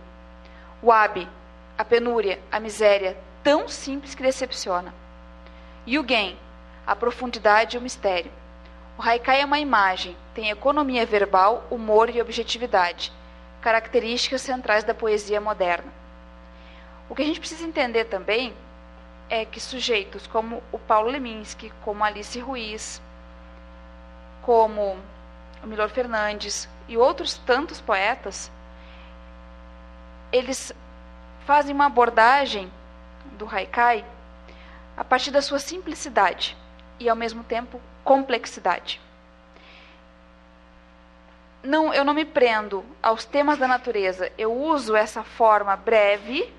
O 0.82 0.92
abi, 0.92 1.28
a 1.78 1.86
penúria, 1.86 2.40
a 2.52 2.60
miséria, 2.60 3.18
tão 3.44 3.68
simples 3.68 4.16
que 4.16 4.24
decepciona. 4.24 4.94
E 5.86 6.00
o 6.00 6.06
gen, 6.08 6.38
a 6.86 6.96
profundidade 6.96 7.76
e 7.76 7.80
o 7.80 7.82
mistério. 7.82 8.32
O 8.98 9.02
haikai 9.02 9.42
é 9.42 9.46
uma 9.46 9.60
imagem, 9.60 10.18
tem 10.34 10.50
economia 10.50 11.06
verbal, 11.06 11.68
humor 11.70 12.10
e 12.10 12.20
objetividade, 12.20 13.14
características 13.62 14.42
centrais 14.42 14.84
da 14.84 14.94
poesia 14.94 15.40
moderna. 15.40 15.94
O 17.10 17.16
que 17.16 17.22
a 17.22 17.26
gente 17.26 17.40
precisa 17.40 17.64
entender 17.64 18.06
também 18.06 18.54
é 19.30 19.46
que 19.46 19.60
sujeitos 19.60 20.26
como 20.26 20.64
o 20.72 20.80
Paulo 20.80 21.10
Leminski, 21.10 21.72
como 21.84 22.04
Alice 22.04 22.40
Ruiz, 22.40 23.02
como 24.42 24.98
o 25.64 25.68
Milor 25.68 25.90
Fernandes 25.90 26.68
e 26.88 26.98
outros 26.98 27.38
tantos 27.40 27.82
poetas, 27.82 28.52
eles 30.32 30.74
fazem 31.48 31.74
uma 31.74 31.86
abordagem 31.86 32.70
do 33.38 33.48
haikai 33.50 34.04
a 34.98 35.04
partir 35.04 35.32
da 35.32 35.42
sua 35.42 35.60
simplicidade 35.60 36.58
e, 37.00 37.08
ao 37.08 37.16
mesmo 37.16 37.42
tempo, 37.42 37.80
complexidade. 38.04 39.00
Não, 41.64 41.94
eu 41.94 42.04
não 42.04 42.14
me 42.14 42.26
prendo 42.26 42.84
aos 43.02 43.24
temas 43.24 43.58
da 43.58 43.66
natureza, 43.66 44.30
eu 44.38 44.54
uso 44.54 44.94
essa 44.94 45.24
forma 45.24 45.74
breve, 45.78 46.54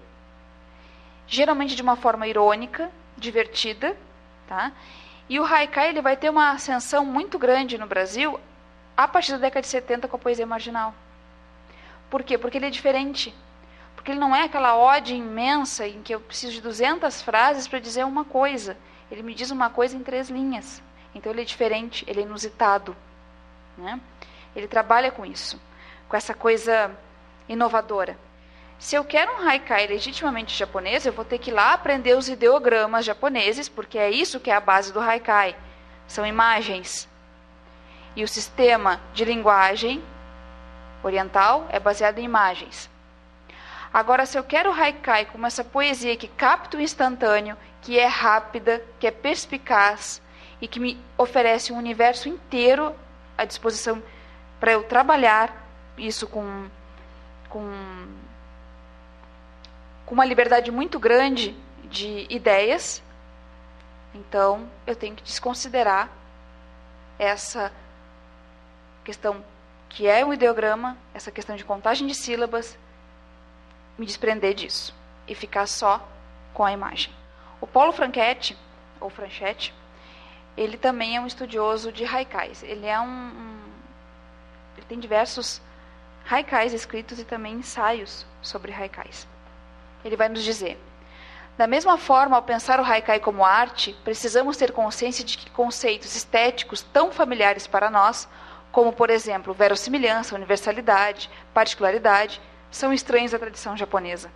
geralmente 1.27 1.77
de 1.77 1.83
uma 1.83 1.97
forma 1.97 2.27
irônica, 2.27 2.91
divertida, 3.15 3.95
tá? 4.47 4.73
E 5.29 5.39
o 5.39 5.45
haikai 5.45 5.91
ele 5.91 6.01
vai 6.01 6.17
ter 6.17 6.31
uma 6.31 6.53
ascensão 6.53 7.05
muito 7.05 7.39
grande 7.39 7.77
no 7.77 7.87
Brasil 7.87 8.41
a 8.97 9.07
partir 9.07 9.33
da 9.33 9.39
década 9.39 9.61
de 9.61 9.69
70 9.69 10.09
com 10.09 10.17
a 10.17 10.19
poesia 10.19 10.47
marginal. 10.47 10.95
Por 12.09 12.23
quê? 12.23 12.39
Porque 12.39 12.57
ele 12.57 12.67
é 12.67 12.71
diferente. 12.71 13.35
Porque 13.99 14.13
ele 14.13 14.21
não 14.21 14.35
é 14.35 14.45
aquela 14.45 14.77
ode 14.77 15.13
imensa 15.13 15.85
em 15.85 16.01
que 16.03 16.15
eu 16.15 16.21
preciso 16.21 16.53
de 16.53 16.61
200 16.61 17.21
frases 17.21 17.67
para 17.67 17.81
dizer 17.81 18.07
uma 18.07 18.25
coisa. 18.25 18.77
Ele 19.11 19.25
me 19.25 19.35
diz 19.35 19.51
uma 19.51 19.71
coisa 19.71 19.97
em 19.97 20.05
três 20.05 20.31
linhas. 20.31 20.81
Então 21.13 21.33
ele 21.33 21.43
é 21.43 21.45
diferente, 21.45 22.05
ele 22.07 22.21
é 22.21 22.23
inusitado. 22.23 22.97
Né? 23.77 24.01
Ele 24.55 24.69
trabalha 24.69 25.11
com 25.11 25.27
isso, 25.27 25.61
com 26.09 26.17
essa 26.17 26.33
coisa 26.33 26.97
inovadora. 27.49 28.17
Se 28.79 28.95
eu 28.95 29.05
quero 29.05 29.33
um 29.33 29.49
haikai 29.49 29.89
legitimamente 29.89 30.57
japonês, 30.57 31.05
eu 31.05 31.13
vou 31.13 31.25
ter 31.25 31.39
que 31.39 31.51
ir 31.51 31.55
lá 31.55 31.73
aprender 31.73 32.17
os 32.17 32.29
ideogramas 32.29 33.05
japoneses, 33.05 33.69
porque 33.69 33.99
é 33.99 34.09
isso 34.09 34.39
que 34.39 34.49
é 34.49 34.55
a 34.55 34.61
base 34.61 34.93
do 34.93 35.01
haikai. 35.01 35.57
São 36.07 36.25
imagens. 36.25 37.09
E 38.15 38.23
o 38.23 38.29
sistema 38.29 39.01
de 39.13 39.25
linguagem 39.25 40.01
oriental 41.03 41.67
é 41.69 41.81
baseado 41.81 42.21
em 42.21 42.25
imagens. 42.25 42.89
Agora, 43.93 44.27
se 44.27 44.39
eu 44.39 44.45
quero 44.45 44.73
haikai 44.73 45.25
como 45.27 45.47
essa 45.47 45.65
poesia 45.65 46.17
que 46.17 46.29
capta 46.29 46.77
o 46.77 46.81
instantâneo, 46.81 47.57
que 47.81 47.99
é 47.99 48.07
rápida, 48.07 48.85
que 49.01 49.07
é 49.07 49.11
perspicaz 49.11 50.21
e 50.61 50.69
que 50.69 50.79
me 50.79 51.01
oferece 51.17 51.73
um 51.73 51.79
universo 51.79 52.29
inteiro 52.29 52.95
à 53.37 53.45
disposição 53.45 54.03
para 54.61 54.73
eu 54.73 54.83
trabalhar 54.83 55.67
isso 55.97 56.27
com, 56.27 56.69
com, 57.49 58.07
com 60.05 60.15
uma 60.15 60.25
liberdade 60.25 60.71
muito 60.71 60.99
grande 60.99 61.57
de 61.85 62.27
ideias, 62.29 63.03
então 64.15 64.69
eu 64.87 64.95
tenho 64.95 65.15
que 65.15 65.23
desconsiderar 65.23 66.11
essa 67.19 67.73
questão 69.05 69.45
que 69.89 70.07
é 70.07 70.25
um 70.25 70.35
ideograma, 70.35 70.97
essa 71.15 71.31
questão 71.31 71.57
de 71.57 71.65
contagem 71.65 72.07
de 72.07 72.15
sílabas, 72.15 72.79
me 73.99 74.07
desprender 74.07 74.55
disso 74.55 74.95
e 75.27 75.35
ficar 75.35 75.67
só 75.67 76.07
com 76.55 76.65
a 76.65 76.73
imagem. 76.73 77.13
O 77.61 77.67
Paulo 77.67 77.93
Franchetti, 77.93 78.57
ou 79.01 79.11
Franchetti, 79.11 79.75
ele 80.57 80.77
também 80.77 81.17
é 81.17 81.21
um 81.21 81.27
estudioso 81.27 81.93
de 81.93 82.05
haikais. 82.05 82.63
Ele 82.63 82.87
é 82.87 82.99
um, 83.01 83.07
um 83.07 83.59
ele 84.77 84.87
tem 84.87 84.99
diversos 84.99 85.61
haikais 86.31 86.73
escritos 86.73 87.19
e 87.19 87.25
também 87.25 87.55
ensaios 87.55 88.25
sobre 88.41 88.73
haikais. 88.73 89.27
Ele 90.05 90.17
vai 90.17 90.29
nos 90.29 90.43
dizer: 90.43 90.79
da 91.57 91.67
mesma 91.67 91.99
forma, 91.99 92.37
ao 92.37 92.43
pensar 92.43 92.79
o 92.79 92.85
haikai 92.85 93.19
como 93.19 93.45
arte, 93.45 93.93
precisamos 94.05 94.57
ter 94.57 94.71
consciência 94.71 95.25
de 95.25 95.37
que 95.37 95.51
conceitos 95.51 96.15
estéticos 96.15 96.83
tão 96.83 97.11
familiares 97.11 97.67
para 97.67 97.91
nós, 97.91 98.29
como 98.71 98.93
por 98.93 99.11
exemplo 99.11 99.53
verossimilhança, 99.53 100.37
universalidade, 100.37 101.29
particularidade, 101.53 102.41
são 102.71 102.93
estranhos 102.93 103.35
à 103.35 103.39
tradição 103.39 103.77
japonesa. 103.77 104.31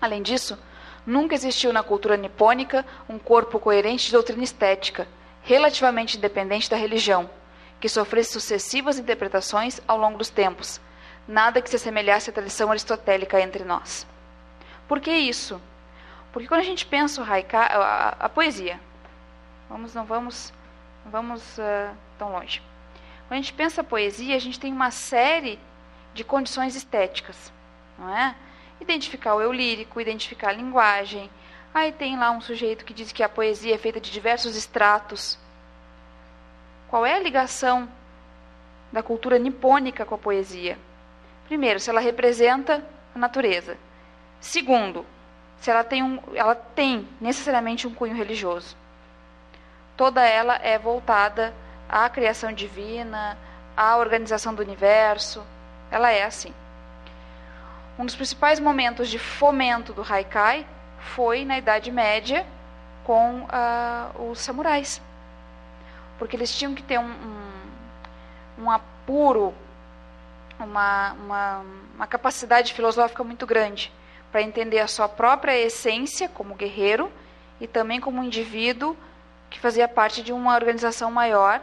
Além 0.00 0.22
disso, 0.22 0.58
nunca 1.06 1.34
existiu 1.34 1.72
na 1.72 1.82
cultura 1.82 2.16
nipônica 2.16 2.84
um 3.08 3.18
corpo 3.18 3.58
coerente 3.58 4.06
de 4.06 4.12
doutrina 4.12 4.42
estética, 4.42 5.06
relativamente 5.42 6.16
independente 6.16 6.70
da 6.70 6.76
religião, 6.76 7.30
que 7.80 7.88
sofresse 7.88 8.32
sucessivas 8.32 8.98
interpretações 8.98 9.80
ao 9.86 9.98
longo 9.98 10.18
dos 10.18 10.30
tempos, 10.30 10.80
nada 11.26 11.60
que 11.60 11.70
se 11.70 11.76
assemelhasse 11.76 12.30
à 12.30 12.32
tradição 12.32 12.70
aristotélica 12.70 13.40
entre 13.40 13.64
nós. 13.64 14.06
Por 14.88 15.00
que 15.00 15.10
isso? 15.10 15.60
Porque 16.32 16.48
quando 16.48 16.60
a 16.60 16.64
gente 16.64 16.86
pensa 16.86 17.20
o 17.20 17.24
haikai, 17.24 17.68
a, 17.70 18.16
a, 18.20 18.28
poesia, 18.28 18.80
vamos, 19.68 19.94
não 19.94 20.04
vamos, 20.04 20.52
não 21.04 21.12
vamos 21.12 21.58
uh, 21.58 21.94
tão 22.18 22.32
longe. 22.32 22.62
Quando 23.28 23.38
a 23.38 23.42
gente 23.42 23.52
pensa 23.52 23.80
a 23.82 23.84
poesia, 23.84 24.34
a 24.34 24.38
gente 24.38 24.58
tem 24.58 24.72
uma 24.72 24.90
série 24.90 25.58
de 26.14 26.24
condições 26.24 26.74
estéticas, 26.74 27.52
não 27.98 28.14
é? 28.16 28.34
Identificar 28.80 29.34
o 29.34 29.40
eu 29.40 29.52
lírico, 29.52 30.00
identificar 30.00 30.48
a 30.50 30.52
linguagem. 30.52 31.30
Aí 31.72 31.92
tem 31.92 32.18
lá 32.18 32.30
um 32.30 32.40
sujeito 32.40 32.84
que 32.84 32.92
diz 32.92 33.12
que 33.12 33.22
a 33.22 33.28
poesia 33.28 33.74
é 33.74 33.78
feita 33.78 34.00
de 34.00 34.10
diversos 34.10 34.56
estratos. 34.56 35.38
Qual 36.88 37.06
é 37.06 37.14
a 37.14 37.20
ligação 37.20 37.88
da 38.92 39.02
cultura 39.02 39.38
nipônica 39.38 40.04
com 40.04 40.14
a 40.14 40.18
poesia? 40.18 40.76
Primeiro, 41.46 41.80
se 41.80 41.88
ela 41.88 42.00
representa 42.00 42.84
a 43.14 43.18
natureza. 43.18 43.78
Segundo, 44.40 45.06
se 45.60 45.70
ela 45.70 45.84
tem, 45.84 46.02
um, 46.02 46.18
ela 46.34 46.54
tem 46.54 47.08
necessariamente 47.20 47.86
um 47.86 47.94
cunho 47.94 48.16
religioso. 48.16 48.76
Toda 49.96 50.26
ela 50.26 50.56
é 50.56 50.78
voltada 50.78 51.54
à 51.88 52.08
criação 52.08 52.52
divina, 52.52 53.38
à 53.76 53.96
organização 53.96 54.54
do 54.54 54.62
universo, 54.62 55.46
ela 55.92 56.10
é 56.10 56.24
assim. 56.24 56.52
Um 57.98 58.06
dos 58.06 58.16
principais 58.16 58.58
momentos 58.58 59.08
de 59.10 59.18
fomento 59.18 59.92
do 59.92 60.02
haikai 60.02 60.66
foi 61.14 61.44
na 61.44 61.58
Idade 61.58 61.92
Média 61.92 62.46
com 63.04 63.42
uh, 63.42 64.30
os 64.30 64.40
samurais. 64.40 65.02
Porque 66.18 66.34
eles 66.34 66.56
tinham 66.56 66.74
que 66.74 66.82
ter 66.82 66.98
um, 66.98 67.04
um, 67.04 68.64
um 68.64 68.70
apuro, 68.70 69.52
uma, 70.58 71.12
uma, 71.12 71.64
uma 71.94 72.06
capacidade 72.06 72.72
filosófica 72.72 73.22
muito 73.22 73.46
grande 73.46 73.92
para 74.30 74.40
entender 74.40 74.78
a 74.78 74.88
sua 74.88 75.08
própria 75.08 75.56
essência 75.58 76.26
como 76.28 76.54
guerreiro 76.54 77.12
e 77.60 77.66
também 77.66 78.00
como 78.00 78.24
indivíduo 78.24 78.96
que 79.50 79.60
fazia 79.60 79.86
parte 79.86 80.22
de 80.22 80.32
uma 80.32 80.54
organização 80.54 81.10
maior, 81.10 81.60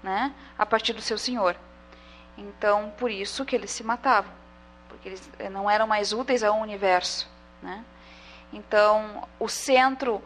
né, 0.00 0.32
a 0.56 0.64
partir 0.64 0.92
do 0.92 1.02
seu 1.02 1.18
senhor. 1.18 1.56
Então, 2.40 2.90
por 2.96 3.10
isso 3.10 3.44
que 3.44 3.54
eles 3.54 3.70
se 3.70 3.84
matavam, 3.84 4.32
porque 4.88 5.10
eles 5.10 5.30
eh, 5.38 5.50
não 5.50 5.70
eram 5.70 5.86
mais 5.86 6.12
úteis 6.12 6.42
ao 6.42 6.58
universo. 6.58 7.28
Né? 7.62 7.84
Então, 8.50 9.28
o 9.38 9.46
centro, 9.46 10.22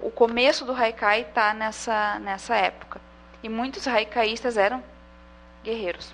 o 0.00 0.10
começo 0.10 0.64
do 0.64 0.72
haikai 0.72 1.20
está 1.20 1.52
nessa, 1.52 2.18
nessa 2.20 2.56
época. 2.56 3.00
E 3.42 3.48
muitos 3.50 3.86
haikaístas 3.86 4.56
eram 4.56 4.82
guerreiros. 5.62 6.12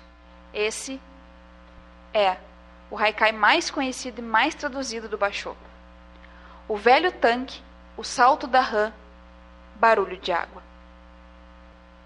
Esse 0.53 0.99
é 2.13 2.37
o 2.91 2.97
haikai 2.97 3.31
mais 3.31 3.71
conhecido 3.71 4.19
e 4.19 4.21
mais 4.21 4.53
traduzido 4.53 5.07
do 5.07 5.17
Basho. 5.17 5.55
O 6.67 6.75
velho 6.75 7.13
tanque, 7.13 7.63
o 7.95 8.03
salto 8.03 8.45
da 8.45 8.59
rã, 8.59 8.91
barulho 9.75 10.17
de 10.17 10.33
água. 10.33 10.61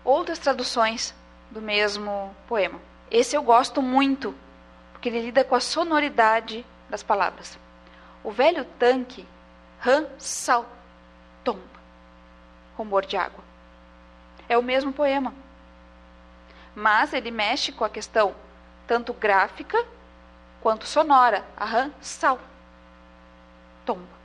Outras 0.04 0.38
traduções 0.38 1.16
do 1.50 1.62
mesmo 1.62 2.34
poema. 2.48 2.80
Esse 3.12 3.36
eu 3.36 3.42
gosto 3.42 3.82
muito, 3.82 4.36
porque 4.92 5.10
ele 5.10 5.22
lida 5.22 5.44
com 5.44 5.56
a 5.56 5.60
sonoridade 5.60 6.66
das 6.90 7.02
palavras. 7.02 7.58
O 8.24 8.32
velho 8.32 8.66
tanque, 8.78 9.26
ran, 9.80 10.06
sal, 10.18 10.66
tomba, 11.44 11.62
rumor 12.78 13.06
de 13.06 13.18
água. 13.18 13.44
É 14.48 14.58
o 14.58 14.64
mesmo 14.64 14.94
poema. 14.94 15.34
Mas 16.76 17.14
ele 17.14 17.32
mexe 17.32 17.72
com 17.72 17.84
a 17.84 17.90
questão 17.90 18.36
tanto 18.86 19.14
gráfica 19.14 19.86
quanto 20.62 20.86
sonora. 20.86 21.44
Arran, 21.58 21.92
sal, 22.02 22.40
tomba. 23.86 24.20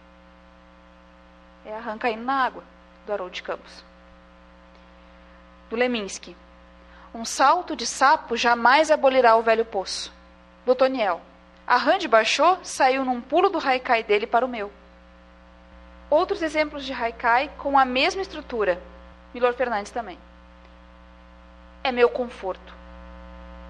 É 1.65 1.75
a 1.75 1.81
rã 1.81 1.97
caindo 1.97 2.25
na 2.25 2.45
água, 2.45 2.63
do 3.07 3.13
Haroldo 3.13 3.35
de 3.35 3.43
Campos. 3.43 3.85
Do 5.71 5.77
Leminski. 5.77 6.37
Um 7.15 7.25
salto 7.25 7.77
de 7.77 7.87
sapo 7.87 8.37
jamais 8.37 8.91
abolirá 8.91 9.37
o 9.37 9.43
velho 9.43 9.65
poço. 9.65 10.13
Botoniel. 10.67 11.21
A 11.65 11.77
Rand 11.77 12.09
baixou, 12.09 12.59
saiu 12.65 13.05
num 13.05 13.21
pulo 13.21 13.49
do 13.49 13.65
haikai 13.65 14.03
dele 14.03 14.27
para 14.27 14.45
o 14.45 14.49
meu. 14.49 14.73
Outros 16.11 16.43
exemplos 16.43 16.85
de 16.85 16.93
haikai 16.93 17.53
com 17.57 17.79
a 17.79 17.85
mesma 17.85 18.21
estrutura. 18.21 18.83
Milor 19.33 19.55
Fernandes 19.55 19.93
também. 19.93 20.19
É 21.85 21.93
meu 21.93 22.09
conforto. 22.09 22.75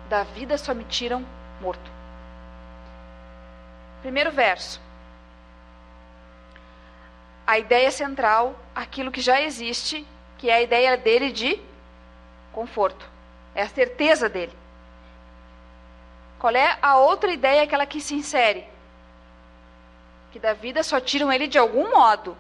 Da 0.09 0.23
vida 0.23 0.57
só 0.57 0.73
me 0.73 0.85
tiram 0.85 1.23
morto. 1.61 1.91
Primeiro 4.01 4.33
verso. 4.33 4.81
A 7.47 7.59
ideia 7.59 7.91
central, 7.91 8.59
aquilo 8.75 9.13
que 9.13 9.21
já 9.21 9.43
existe, 9.43 10.07
que 10.39 10.49
é 10.49 10.55
a 10.55 10.63
ideia 10.63 10.97
dele 10.97 11.31
de 11.31 11.61
conforto. 12.51 13.14
É 13.55 13.63
a 13.63 13.69
certeza 13.69 14.29
dele. 14.29 14.53
Qual 16.39 16.55
é 16.55 16.77
a 16.83 16.99
outra 16.99 17.33
ideia 17.33 17.63
aquela 17.63 17.87
que 17.87 18.01
se 18.01 18.15
insere? 18.15 18.67
Que 20.33 20.39
da 20.39 20.53
vida 20.53 20.83
só 20.83 21.01
tiram 21.01 21.33
ele 21.33 21.47
de 21.47 21.59
algum 21.59 21.91
modo. 21.91 22.37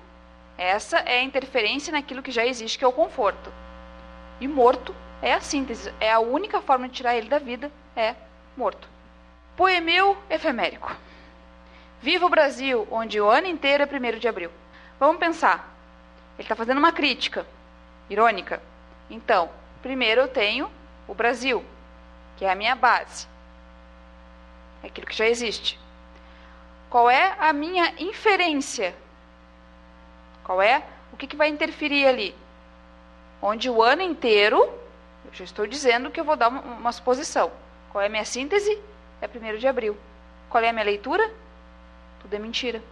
Essa 0.58 0.98
é 0.98 1.18
a 1.18 1.22
interferência 1.22 1.92
naquilo 1.92 2.22
que 2.22 2.30
já 2.30 2.44
existe, 2.44 2.78
que 2.78 2.84
é 2.84 2.88
o 2.88 2.92
conforto. 2.92 3.52
E 4.40 4.48
morto 4.48 4.94
é 5.22 5.32
a 5.32 5.40
síntese, 5.40 5.92
é 6.00 6.12
a 6.12 6.18
única 6.18 6.60
forma 6.60 6.88
de 6.88 6.94
tirar 6.94 7.16
ele 7.16 7.28
da 7.28 7.38
vida, 7.38 7.70
é 7.96 8.14
morto. 8.56 8.88
Poemeu 9.56 10.16
efemérico. 10.28 10.94
Viva 12.02 12.26
o 12.26 12.28
Brasil, 12.28 12.86
onde 12.90 13.20
o 13.20 13.30
ano 13.30 13.46
inteiro 13.46 13.84
é 13.84 13.86
1 13.86 14.18
de 14.18 14.28
abril. 14.28 14.50
Vamos 15.00 15.18
pensar. 15.18 15.74
Ele 16.36 16.44
está 16.44 16.54
fazendo 16.54 16.78
uma 16.78 16.92
crítica 16.92 17.46
irônica. 18.10 18.60
Então, 19.08 19.48
primeiro 19.80 20.20
eu 20.20 20.28
tenho 20.28 20.70
o 21.06 21.14
Brasil, 21.14 21.64
que 22.36 22.44
é 22.44 22.50
a 22.50 22.54
minha 22.54 22.74
base. 22.74 23.26
É 24.82 24.86
aquilo 24.86 25.06
que 25.06 25.16
já 25.16 25.28
existe. 25.28 25.78
qual 26.90 27.10
é 27.10 27.34
a 27.38 27.52
minha 27.52 27.94
inferência? 27.98 28.94
Qual 30.44 30.60
é? 30.60 30.84
O 31.12 31.16
que, 31.16 31.26
que 31.26 31.36
vai 31.36 31.48
interferir 31.48 32.06
ali? 32.06 32.34
Onde 33.40 33.68
o 33.68 33.82
ano 33.82 34.02
inteiro, 34.02 34.62
eu 35.24 35.32
já 35.32 35.44
estou 35.44 35.66
dizendo 35.66 36.10
que 36.10 36.20
eu 36.20 36.24
vou 36.24 36.36
dar 36.36 36.48
uma, 36.48 36.60
uma 36.60 36.92
suposição. 36.92 37.50
Qual 37.90 38.02
é 38.02 38.06
a 38.06 38.10
minha 38.10 38.24
síntese? 38.24 38.80
É 39.20 39.26
1 39.26 39.58
de 39.58 39.66
abril. 39.66 39.96
Qual 40.50 40.62
é 40.62 40.68
a 40.68 40.72
minha 40.72 40.84
leitura? 40.84 41.32
Tudo 42.20 42.34
é 42.34 42.38
mentira. 42.38 42.82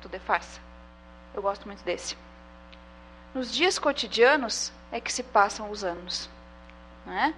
Tudo 0.00 0.14
é 0.14 0.18
farsa. 0.18 0.60
Eu 1.34 1.42
gosto 1.42 1.66
muito 1.66 1.82
desse. 1.84 2.16
Nos 3.34 3.52
dias 3.52 3.78
cotidianos 3.78 4.72
é 4.92 5.00
que 5.00 5.12
se 5.12 5.22
passam 5.22 5.70
os 5.70 5.82
anos. 5.82 6.30
Né? 7.04 7.34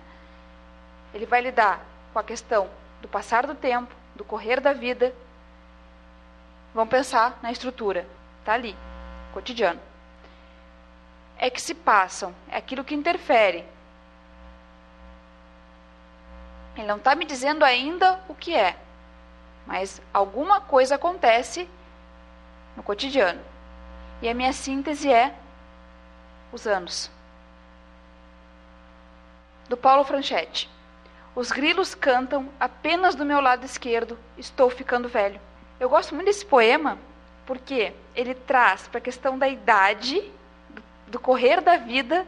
Ele 1.17 1.25
vai 1.25 1.41
lidar 1.41 1.81
com 2.13 2.19
a 2.19 2.23
questão 2.23 2.69
do 3.01 3.09
passar 3.09 3.47
do 3.47 3.55
tempo, 3.55 3.95
do 4.15 4.23
correr 4.23 4.61
da 4.61 4.75
vida. 4.75 5.15
Vamos 6.75 6.91
pensar 6.91 7.39
na 7.43 7.51
estrutura. 7.51 8.07
Está 8.41 8.53
ali, 8.53 8.77
cotidiano. 9.33 9.81
É 11.39 11.49
que 11.49 11.59
se 11.59 11.75
passam, 11.75 12.35
é 12.51 12.59
aquilo 12.59 12.85
que 12.85 12.95
interfere. 12.95 13.65
Ele 16.77 16.87
não 16.87 16.99
está 16.99 17.15
me 17.15 17.25
dizendo 17.25 17.65
ainda 17.65 18.23
o 18.29 18.35
que 18.35 18.55
é, 18.55 18.77
mas 19.67 20.03
alguma 20.13 20.61
coisa 20.61 20.97
acontece 20.97 21.67
no 22.77 22.83
cotidiano. 22.83 23.41
E 24.21 24.29
a 24.29 24.35
minha 24.35 24.53
síntese 24.53 25.11
é 25.11 25.35
os 26.53 26.67
anos. 26.67 27.11
Do 29.67 29.79
Paulo 29.79 30.05
Franchetti. 30.05 30.76
Os 31.37 31.53
grilos 31.53 31.95
cantam 31.95 32.49
apenas 32.59 33.15
do 33.15 33.23
meu 33.23 33.43
lado 33.43 33.67
esquerdo, 33.67 34.19
estou 34.39 34.71
ficando 34.71 35.07
velho. 35.07 35.39
Eu 35.79 35.87
gosto 35.87 36.15
muito 36.15 36.29
desse 36.29 36.47
poema 36.47 36.99
porque 37.45 37.93
ele 38.15 38.35
traz 38.35 38.89
para 38.89 38.97
a 38.97 39.03
questão 39.03 39.39
da 39.39 39.47
idade, 39.47 40.33
do, 41.07 41.21
correr 41.21 41.61
da 41.61 41.77
vida, 41.77 42.27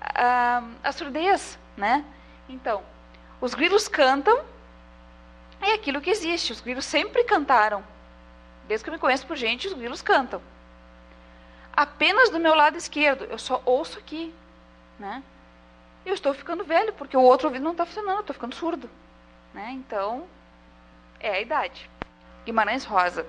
a, 0.00 0.62
a 0.82 0.92
surdez, 0.92 1.58
né? 1.76 2.06
Então, 2.48 2.82
os 3.38 3.52
grilos 3.52 3.86
cantam 3.86 4.42
é 5.60 5.74
aquilo 5.74 6.00
que 6.00 6.08
existe. 6.08 6.52
Os 6.52 6.60
grilos 6.62 6.86
sempre 6.86 7.24
cantaram. 7.24 7.84
Desde 8.66 8.82
que 8.82 8.88
eu 8.88 8.94
me 8.94 8.98
conheço 8.98 9.26
por 9.26 9.36
gente, 9.36 9.68
os 9.68 9.74
grilos 9.74 10.00
cantam. 10.00 10.40
Apenas 11.70 12.30
do 12.30 12.40
meu 12.40 12.54
lado 12.54 12.78
esquerdo, 12.78 13.24
eu 13.24 13.38
só 13.38 13.60
ouço 13.66 13.98
aqui, 13.98 14.34
né? 14.98 15.22
Eu 16.04 16.14
estou 16.14 16.34
ficando 16.34 16.64
velho, 16.64 16.92
porque 16.94 17.16
o 17.16 17.22
outro 17.22 17.48
ouvido 17.48 17.62
não 17.62 17.72
está 17.72 17.86
funcionando, 17.86 18.16
eu 18.16 18.20
estou 18.20 18.34
ficando 18.34 18.54
surdo. 18.54 18.90
Né? 19.54 19.70
Então, 19.72 20.24
é 21.20 21.30
a 21.30 21.40
idade. 21.40 21.88
Guimarães 22.44 22.84
Rosa. 22.84 23.26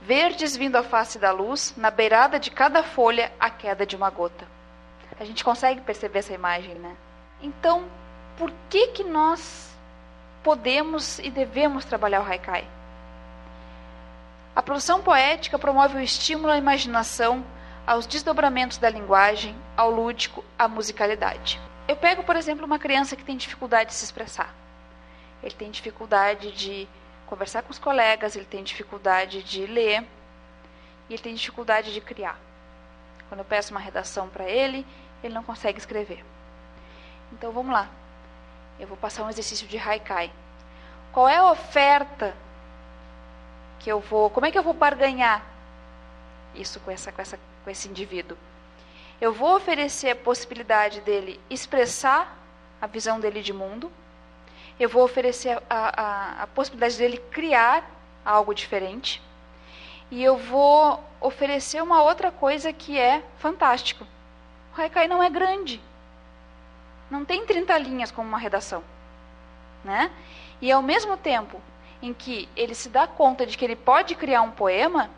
Verdes 0.00 0.56
vindo 0.56 0.76
à 0.76 0.82
face 0.82 1.18
da 1.18 1.30
luz, 1.30 1.74
na 1.76 1.90
beirada 1.90 2.38
de 2.38 2.50
cada 2.50 2.82
folha, 2.82 3.32
a 3.38 3.50
queda 3.50 3.86
de 3.86 3.96
uma 3.96 4.10
gota. 4.10 4.46
A 5.18 5.24
gente 5.24 5.44
consegue 5.44 5.80
perceber 5.80 6.20
essa 6.20 6.32
imagem, 6.32 6.74
né? 6.74 6.96
Então, 7.40 7.84
por 8.36 8.52
que 8.68 8.88
que 8.88 9.04
nós 9.04 9.72
podemos 10.42 11.18
e 11.20 11.30
devemos 11.30 11.84
trabalhar 11.84 12.20
o 12.20 12.26
haikai? 12.26 12.66
A 14.54 14.62
produção 14.62 15.00
poética 15.00 15.58
promove 15.58 15.96
o 15.96 16.00
estímulo 16.00 16.52
à 16.52 16.56
imaginação, 16.56 17.44
aos 17.86 18.06
desdobramentos 18.06 18.78
da 18.78 18.88
linguagem, 18.88 19.56
ao 19.76 19.90
lúdico, 19.90 20.44
à 20.58 20.68
musicalidade. 20.68 21.60
Eu 21.88 21.96
pego, 21.96 22.22
por 22.22 22.36
exemplo, 22.36 22.64
uma 22.64 22.78
criança 22.78 23.16
que 23.16 23.24
tem 23.24 23.36
dificuldade 23.36 23.90
de 23.90 23.96
se 23.96 24.04
expressar. 24.04 24.54
Ele 25.42 25.54
tem 25.54 25.70
dificuldade 25.70 26.52
de 26.52 26.88
conversar 27.26 27.62
com 27.62 27.72
os 27.72 27.78
colegas, 27.78 28.36
ele 28.36 28.44
tem 28.44 28.62
dificuldade 28.62 29.42
de 29.42 29.66
ler 29.66 30.06
e 31.08 31.14
ele 31.14 31.22
tem 31.22 31.34
dificuldade 31.34 31.92
de 31.92 32.00
criar. 32.00 32.38
Quando 33.28 33.40
eu 33.40 33.44
peço 33.44 33.72
uma 33.72 33.80
redação 33.80 34.28
para 34.28 34.48
ele, 34.48 34.86
ele 35.22 35.34
não 35.34 35.42
consegue 35.42 35.78
escrever. 35.78 36.24
Então 37.32 37.50
vamos 37.50 37.72
lá. 37.72 37.88
Eu 38.78 38.86
vou 38.86 38.96
passar 38.96 39.24
um 39.24 39.30
exercício 39.30 39.66
de 39.66 39.78
haikai. 39.78 40.30
Qual 41.12 41.28
é 41.28 41.36
a 41.36 41.50
oferta 41.50 42.34
que 43.80 43.90
eu 43.90 43.98
vou, 44.00 44.30
como 44.30 44.46
é 44.46 44.50
que 44.52 44.58
eu 44.58 44.62
vou 44.62 44.72
barganhar 44.72 45.42
isso 46.54 46.78
com 46.80 46.90
essa 46.90 47.10
com 47.10 47.20
essa 47.20 47.38
com 47.62 47.70
esse 47.70 47.88
indivíduo. 47.88 48.36
Eu 49.20 49.32
vou 49.32 49.54
oferecer 49.56 50.10
a 50.10 50.16
possibilidade 50.16 51.00
dele 51.00 51.40
expressar 51.48 52.36
a 52.80 52.86
visão 52.86 53.20
dele 53.20 53.40
de 53.40 53.52
mundo. 53.52 53.90
Eu 54.80 54.88
vou 54.88 55.04
oferecer 55.04 55.62
a, 55.70 56.02
a, 56.02 56.42
a 56.42 56.46
possibilidade 56.48 56.98
dele 56.98 57.18
criar 57.30 57.88
algo 58.24 58.52
diferente. 58.54 59.22
E 60.10 60.22
eu 60.22 60.36
vou 60.36 61.02
oferecer 61.20 61.82
uma 61.82 62.02
outra 62.02 62.32
coisa 62.32 62.72
que 62.72 62.98
é 62.98 63.22
fantástico. 63.38 64.06
O 64.76 64.80
Haikai 64.80 65.06
não 65.06 65.22
é 65.22 65.30
grande. 65.30 65.80
Não 67.10 67.24
tem 67.24 67.46
30 67.46 67.78
linhas 67.78 68.10
como 68.10 68.28
uma 68.28 68.38
redação. 68.38 68.82
Né? 69.84 70.10
E 70.60 70.70
ao 70.72 70.82
mesmo 70.82 71.16
tempo 71.16 71.60
em 72.02 72.12
que 72.12 72.48
ele 72.56 72.74
se 72.74 72.88
dá 72.88 73.06
conta 73.06 73.46
de 73.46 73.56
que 73.56 73.64
ele 73.64 73.76
pode 73.76 74.16
criar 74.16 74.42
um 74.42 74.50
poema, 74.50 75.08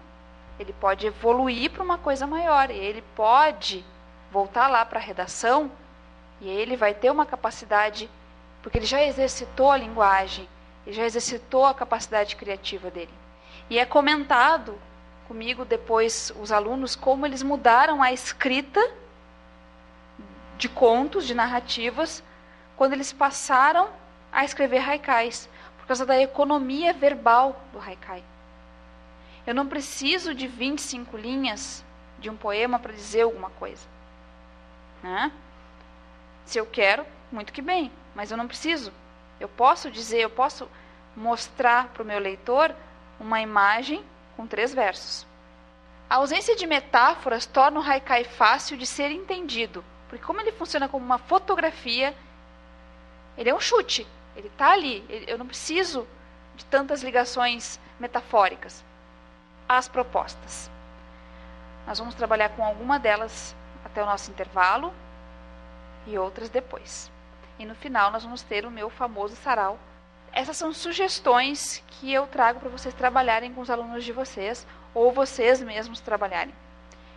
ele 0.58 0.72
pode 0.72 1.06
evoluir 1.06 1.70
para 1.70 1.82
uma 1.82 1.98
coisa 1.98 2.26
maior, 2.26 2.70
e 2.70 2.74
ele 2.74 3.02
pode 3.14 3.84
voltar 4.30 4.68
lá 4.68 4.84
para 4.84 4.98
a 4.98 5.02
redação, 5.02 5.70
e 6.40 6.48
ele 6.48 6.76
vai 6.76 6.94
ter 6.94 7.10
uma 7.10 7.26
capacidade, 7.26 8.10
porque 8.62 8.78
ele 8.78 8.86
já 8.86 9.02
exercitou 9.02 9.70
a 9.70 9.76
linguagem, 9.76 10.48
ele 10.86 10.96
já 10.96 11.04
exercitou 11.04 11.64
a 11.64 11.74
capacidade 11.74 12.36
criativa 12.36 12.90
dele. 12.90 13.12
E 13.70 13.78
é 13.78 13.86
comentado 13.86 14.78
comigo 15.26 15.64
depois 15.64 16.32
os 16.40 16.52
alunos 16.52 16.94
como 16.94 17.24
eles 17.24 17.42
mudaram 17.42 18.02
a 18.02 18.12
escrita 18.12 18.80
de 20.56 20.68
contos, 20.68 21.26
de 21.26 21.34
narrativas, 21.34 22.22
quando 22.76 22.92
eles 22.92 23.12
passaram 23.12 23.88
a 24.32 24.44
escrever 24.44 24.78
haikais, 24.78 25.48
por 25.78 25.86
causa 25.86 26.04
da 26.04 26.20
economia 26.20 26.92
verbal 26.92 27.60
do 27.72 27.80
haikai. 27.80 28.22
Eu 29.46 29.54
não 29.54 29.66
preciso 29.66 30.34
de 30.34 30.46
25 30.46 31.16
linhas 31.16 31.84
de 32.18 32.30
um 32.30 32.36
poema 32.36 32.78
para 32.78 32.92
dizer 32.92 33.22
alguma 33.22 33.50
coisa. 33.50 33.86
Né? 35.02 35.30
Se 36.46 36.58
eu 36.58 36.64
quero, 36.64 37.04
muito 37.30 37.52
que 37.52 37.60
bem, 37.60 37.92
mas 38.14 38.30
eu 38.30 38.36
não 38.36 38.48
preciso. 38.48 38.92
Eu 39.38 39.48
posso 39.48 39.90
dizer, 39.90 40.20
eu 40.20 40.30
posso 40.30 40.68
mostrar 41.14 41.88
para 41.88 42.02
o 42.02 42.06
meu 42.06 42.18
leitor 42.18 42.74
uma 43.20 43.40
imagem 43.40 44.02
com 44.36 44.46
três 44.46 44.72
versos. 44.72 45.26
A 46.08 46.16
ausência 46.16 46.56
de 46.56 46.66
metáforas 46.66 47.44
torna 47.44 47.80
o 47.80 47.82
haikai 47.82 48.24
fácil 48.24 48.78
de 48.78 48.86
ser 48.86 49.10
entendido, 49.10 49.84
porque 50.08 50.24
como 50.24 50.40
ele 50.40 50.52
funciona 50.52 50.88
como 50.88 51.04
uma 51.04 51.18
fotografia, 51.18 52.14
ele 53.36 53.50
é 53.50 53.54
um 53.54 53.60
chute, 53.60 54.06
ele 54.34 54.48
está 54.48 54.72
ali. 54.72 55.04
Eu 55.26 55.36
não 55.36 55.46
preciso 55.46 56.06
de 56.56 56.64
tantas 56.66 57.02
ligações 57.02 57.78
metafóricas 57.98 58.84
as 59.68 59.88
propostas. 59.88 60.70
Nós 61.86 61.98
vamos 61.98 62.14
trabalhar 62.14 62.50
com 62.50 62.64
alguma 62.64 62.98
delas 62.98 63.54
até 63.84 64.02
o 64.02 64.06
nosso 64.06 64.30
intervalo 64.30 64.92
e 66.06 66.18
outras 66.18 66.48
depois. 66.48 67.10
E 67.58 67.64
no 67.64 67.74
final 67.74 68.10
nós 68.10 68.24
vamos 68.24 68.42
ter 68.42 68.64
o 68.64 68.70
meu 68.70 68.90
famoso 68.90 69.36
sarau. 69.36 69.78
Essas 70.32 70.56
são 70.56 70.72
sugestões 70.72 71.82
que 71.86 72.12
eu 72.12 72.26
trago 72.26 72.58
para 72.60 72.68
vocês 72.68 72.94
trabalharem 72.94 73.52
com 73.52 73.60
os 73.60 73.70
alunos 73.70 74.04
de 74.04 74.12
vocês 74.12 74.66
ou 74.92 75.12
vocês 75.12 75.60
mesmos 75.60 76.00
trabalharem. 76.00 76.54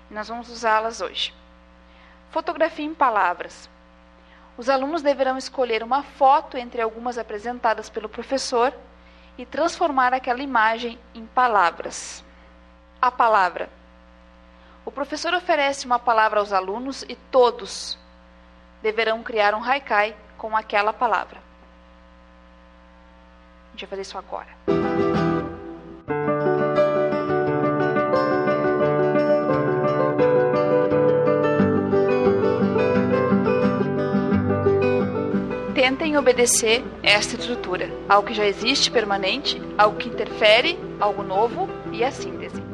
E 0.10 0.14
nós 0.14 0.28
vamos 0.28 0.50
usá-las 0.50 1.02
hoje. 1.02 1.34
Fotografia 2.30 2.86
em 2.86 2.94
palavras. 2.94 3.70
Os 4.58 4.70
alunos 4.70 5.02
deverão 5.02 5.38
escolher 5.38 5.84
uma 5.84 6.04
foto 6.04 6.58
entre 6.58 6.82
algumas 6.82 7.18
apresentadas 7.18 7.90
pelo 7.90 8.10
professor 8.10 8.74
e 9.38 9.46
transformar 9.46 10.14
aquela 10.14 10.42
imagem 10.42 11.00
em 11.14 11.26
palavras 11.26 12.26
a 13.02 13.12
palavra. 13.12 13.70
O 14.86 14.92
professor 14.92 15.34
oferece 15.34 15.86
uma 15.86 16.00
palavra 16.00 16.40
aos 16.40 16.54
alunos 16.54 17.04
e 17.10 17.16
todos 17.16 17.98
deverão 18.82 19.24
criar 19.24 19.54
um 19.54 19.64
haikai 19.64 20.16
com 20.38 20.56
aquela 20.56 20.94
palavra. 20.94 21.40
A 23.68 23.72
gente 23.72 23.82
vai 23.82 23.90
fazer 23.90 24.02
isso 24.02 24.18
agora. 24.18 24.48
Tentem 35.74 36.18
obedecer 36.18 36.84
esta 37.04 37.36
estrutura, 37.36 37.90
algo 38.10 38.28
que 38.28 38.34
já 38.34 38.46
existe 38.46 38.90
permanente, 38.90 39.62
algo 39.78 39.98
que 39.98 40.10
interfere, 40.10 40.78
algo 41.00 41.24
novo 41.24 41.70
e 41.92 42.04
a 42.04 42.12
síntese. 42.12 42.67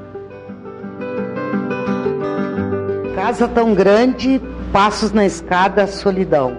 Casa 3.26 3.48
tão 3.48 3.74
grande, 3.74 4.42
passos 4.74 5.14
na 5.14 5.26
escada, 5.26 5.88
solidão. 5.88 6.58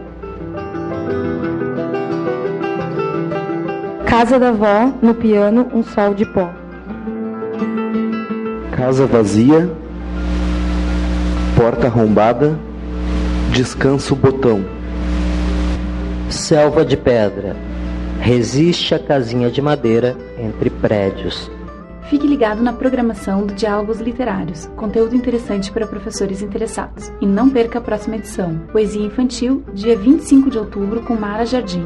Casa 4.07 4.39
da 4.39 4.51
vó, 4.51 4.91
no 5.03 5.13
piano, 5.15 5.69
um 5.75 5.83
sol 5.85 6.15
de 6.15 6.25
pó. 6.25 6.49
Casa 8.73 9.07
vazia, 9.07 9.71
porta 11.55 11.87
arrombada, 11.87 12.59
descanso 13.53 14.17
botão. 14.17 14.65
Selva 16.31 16.83
de 16.83 16.97
pedra, 16.97 17.55
resiste 18.21 18.95
a 18.95 18.99
casinha 18.99 19.51
de 19.51 19.61
madeira 19.61 20.17
entre 20.39 20.71
prédios. 20.71 21.51
Fique 22.09 22.27
ligado 22.27 22.63
na 22.63 22.73
programação 22.73 23.47
do 23.47 23.55
Diálogos 23.55 23.99
Literários, 23.99 24.67
conteúdo 24.77 25.17
interessante 25.17 25.73
para 25.73 25.87
professores 25.87 26.43
interessados. 26.43 27.11
E 27.21 27.27
não 27.27 27.49
perca 27.49 27.79
a 27.79 27.83
próxima 27.83 28.17
edição, 28.17 28.59
Poesia 28.73 29.07
Infantil, 29.07 29.65
dia 29.73 29.97
25 29.97 30.51
de 30.51 30.59
outubro, 30.59 31.03
com 31.03 31.15
Mara 31.15 31.47
Jardim. 31.47 31.85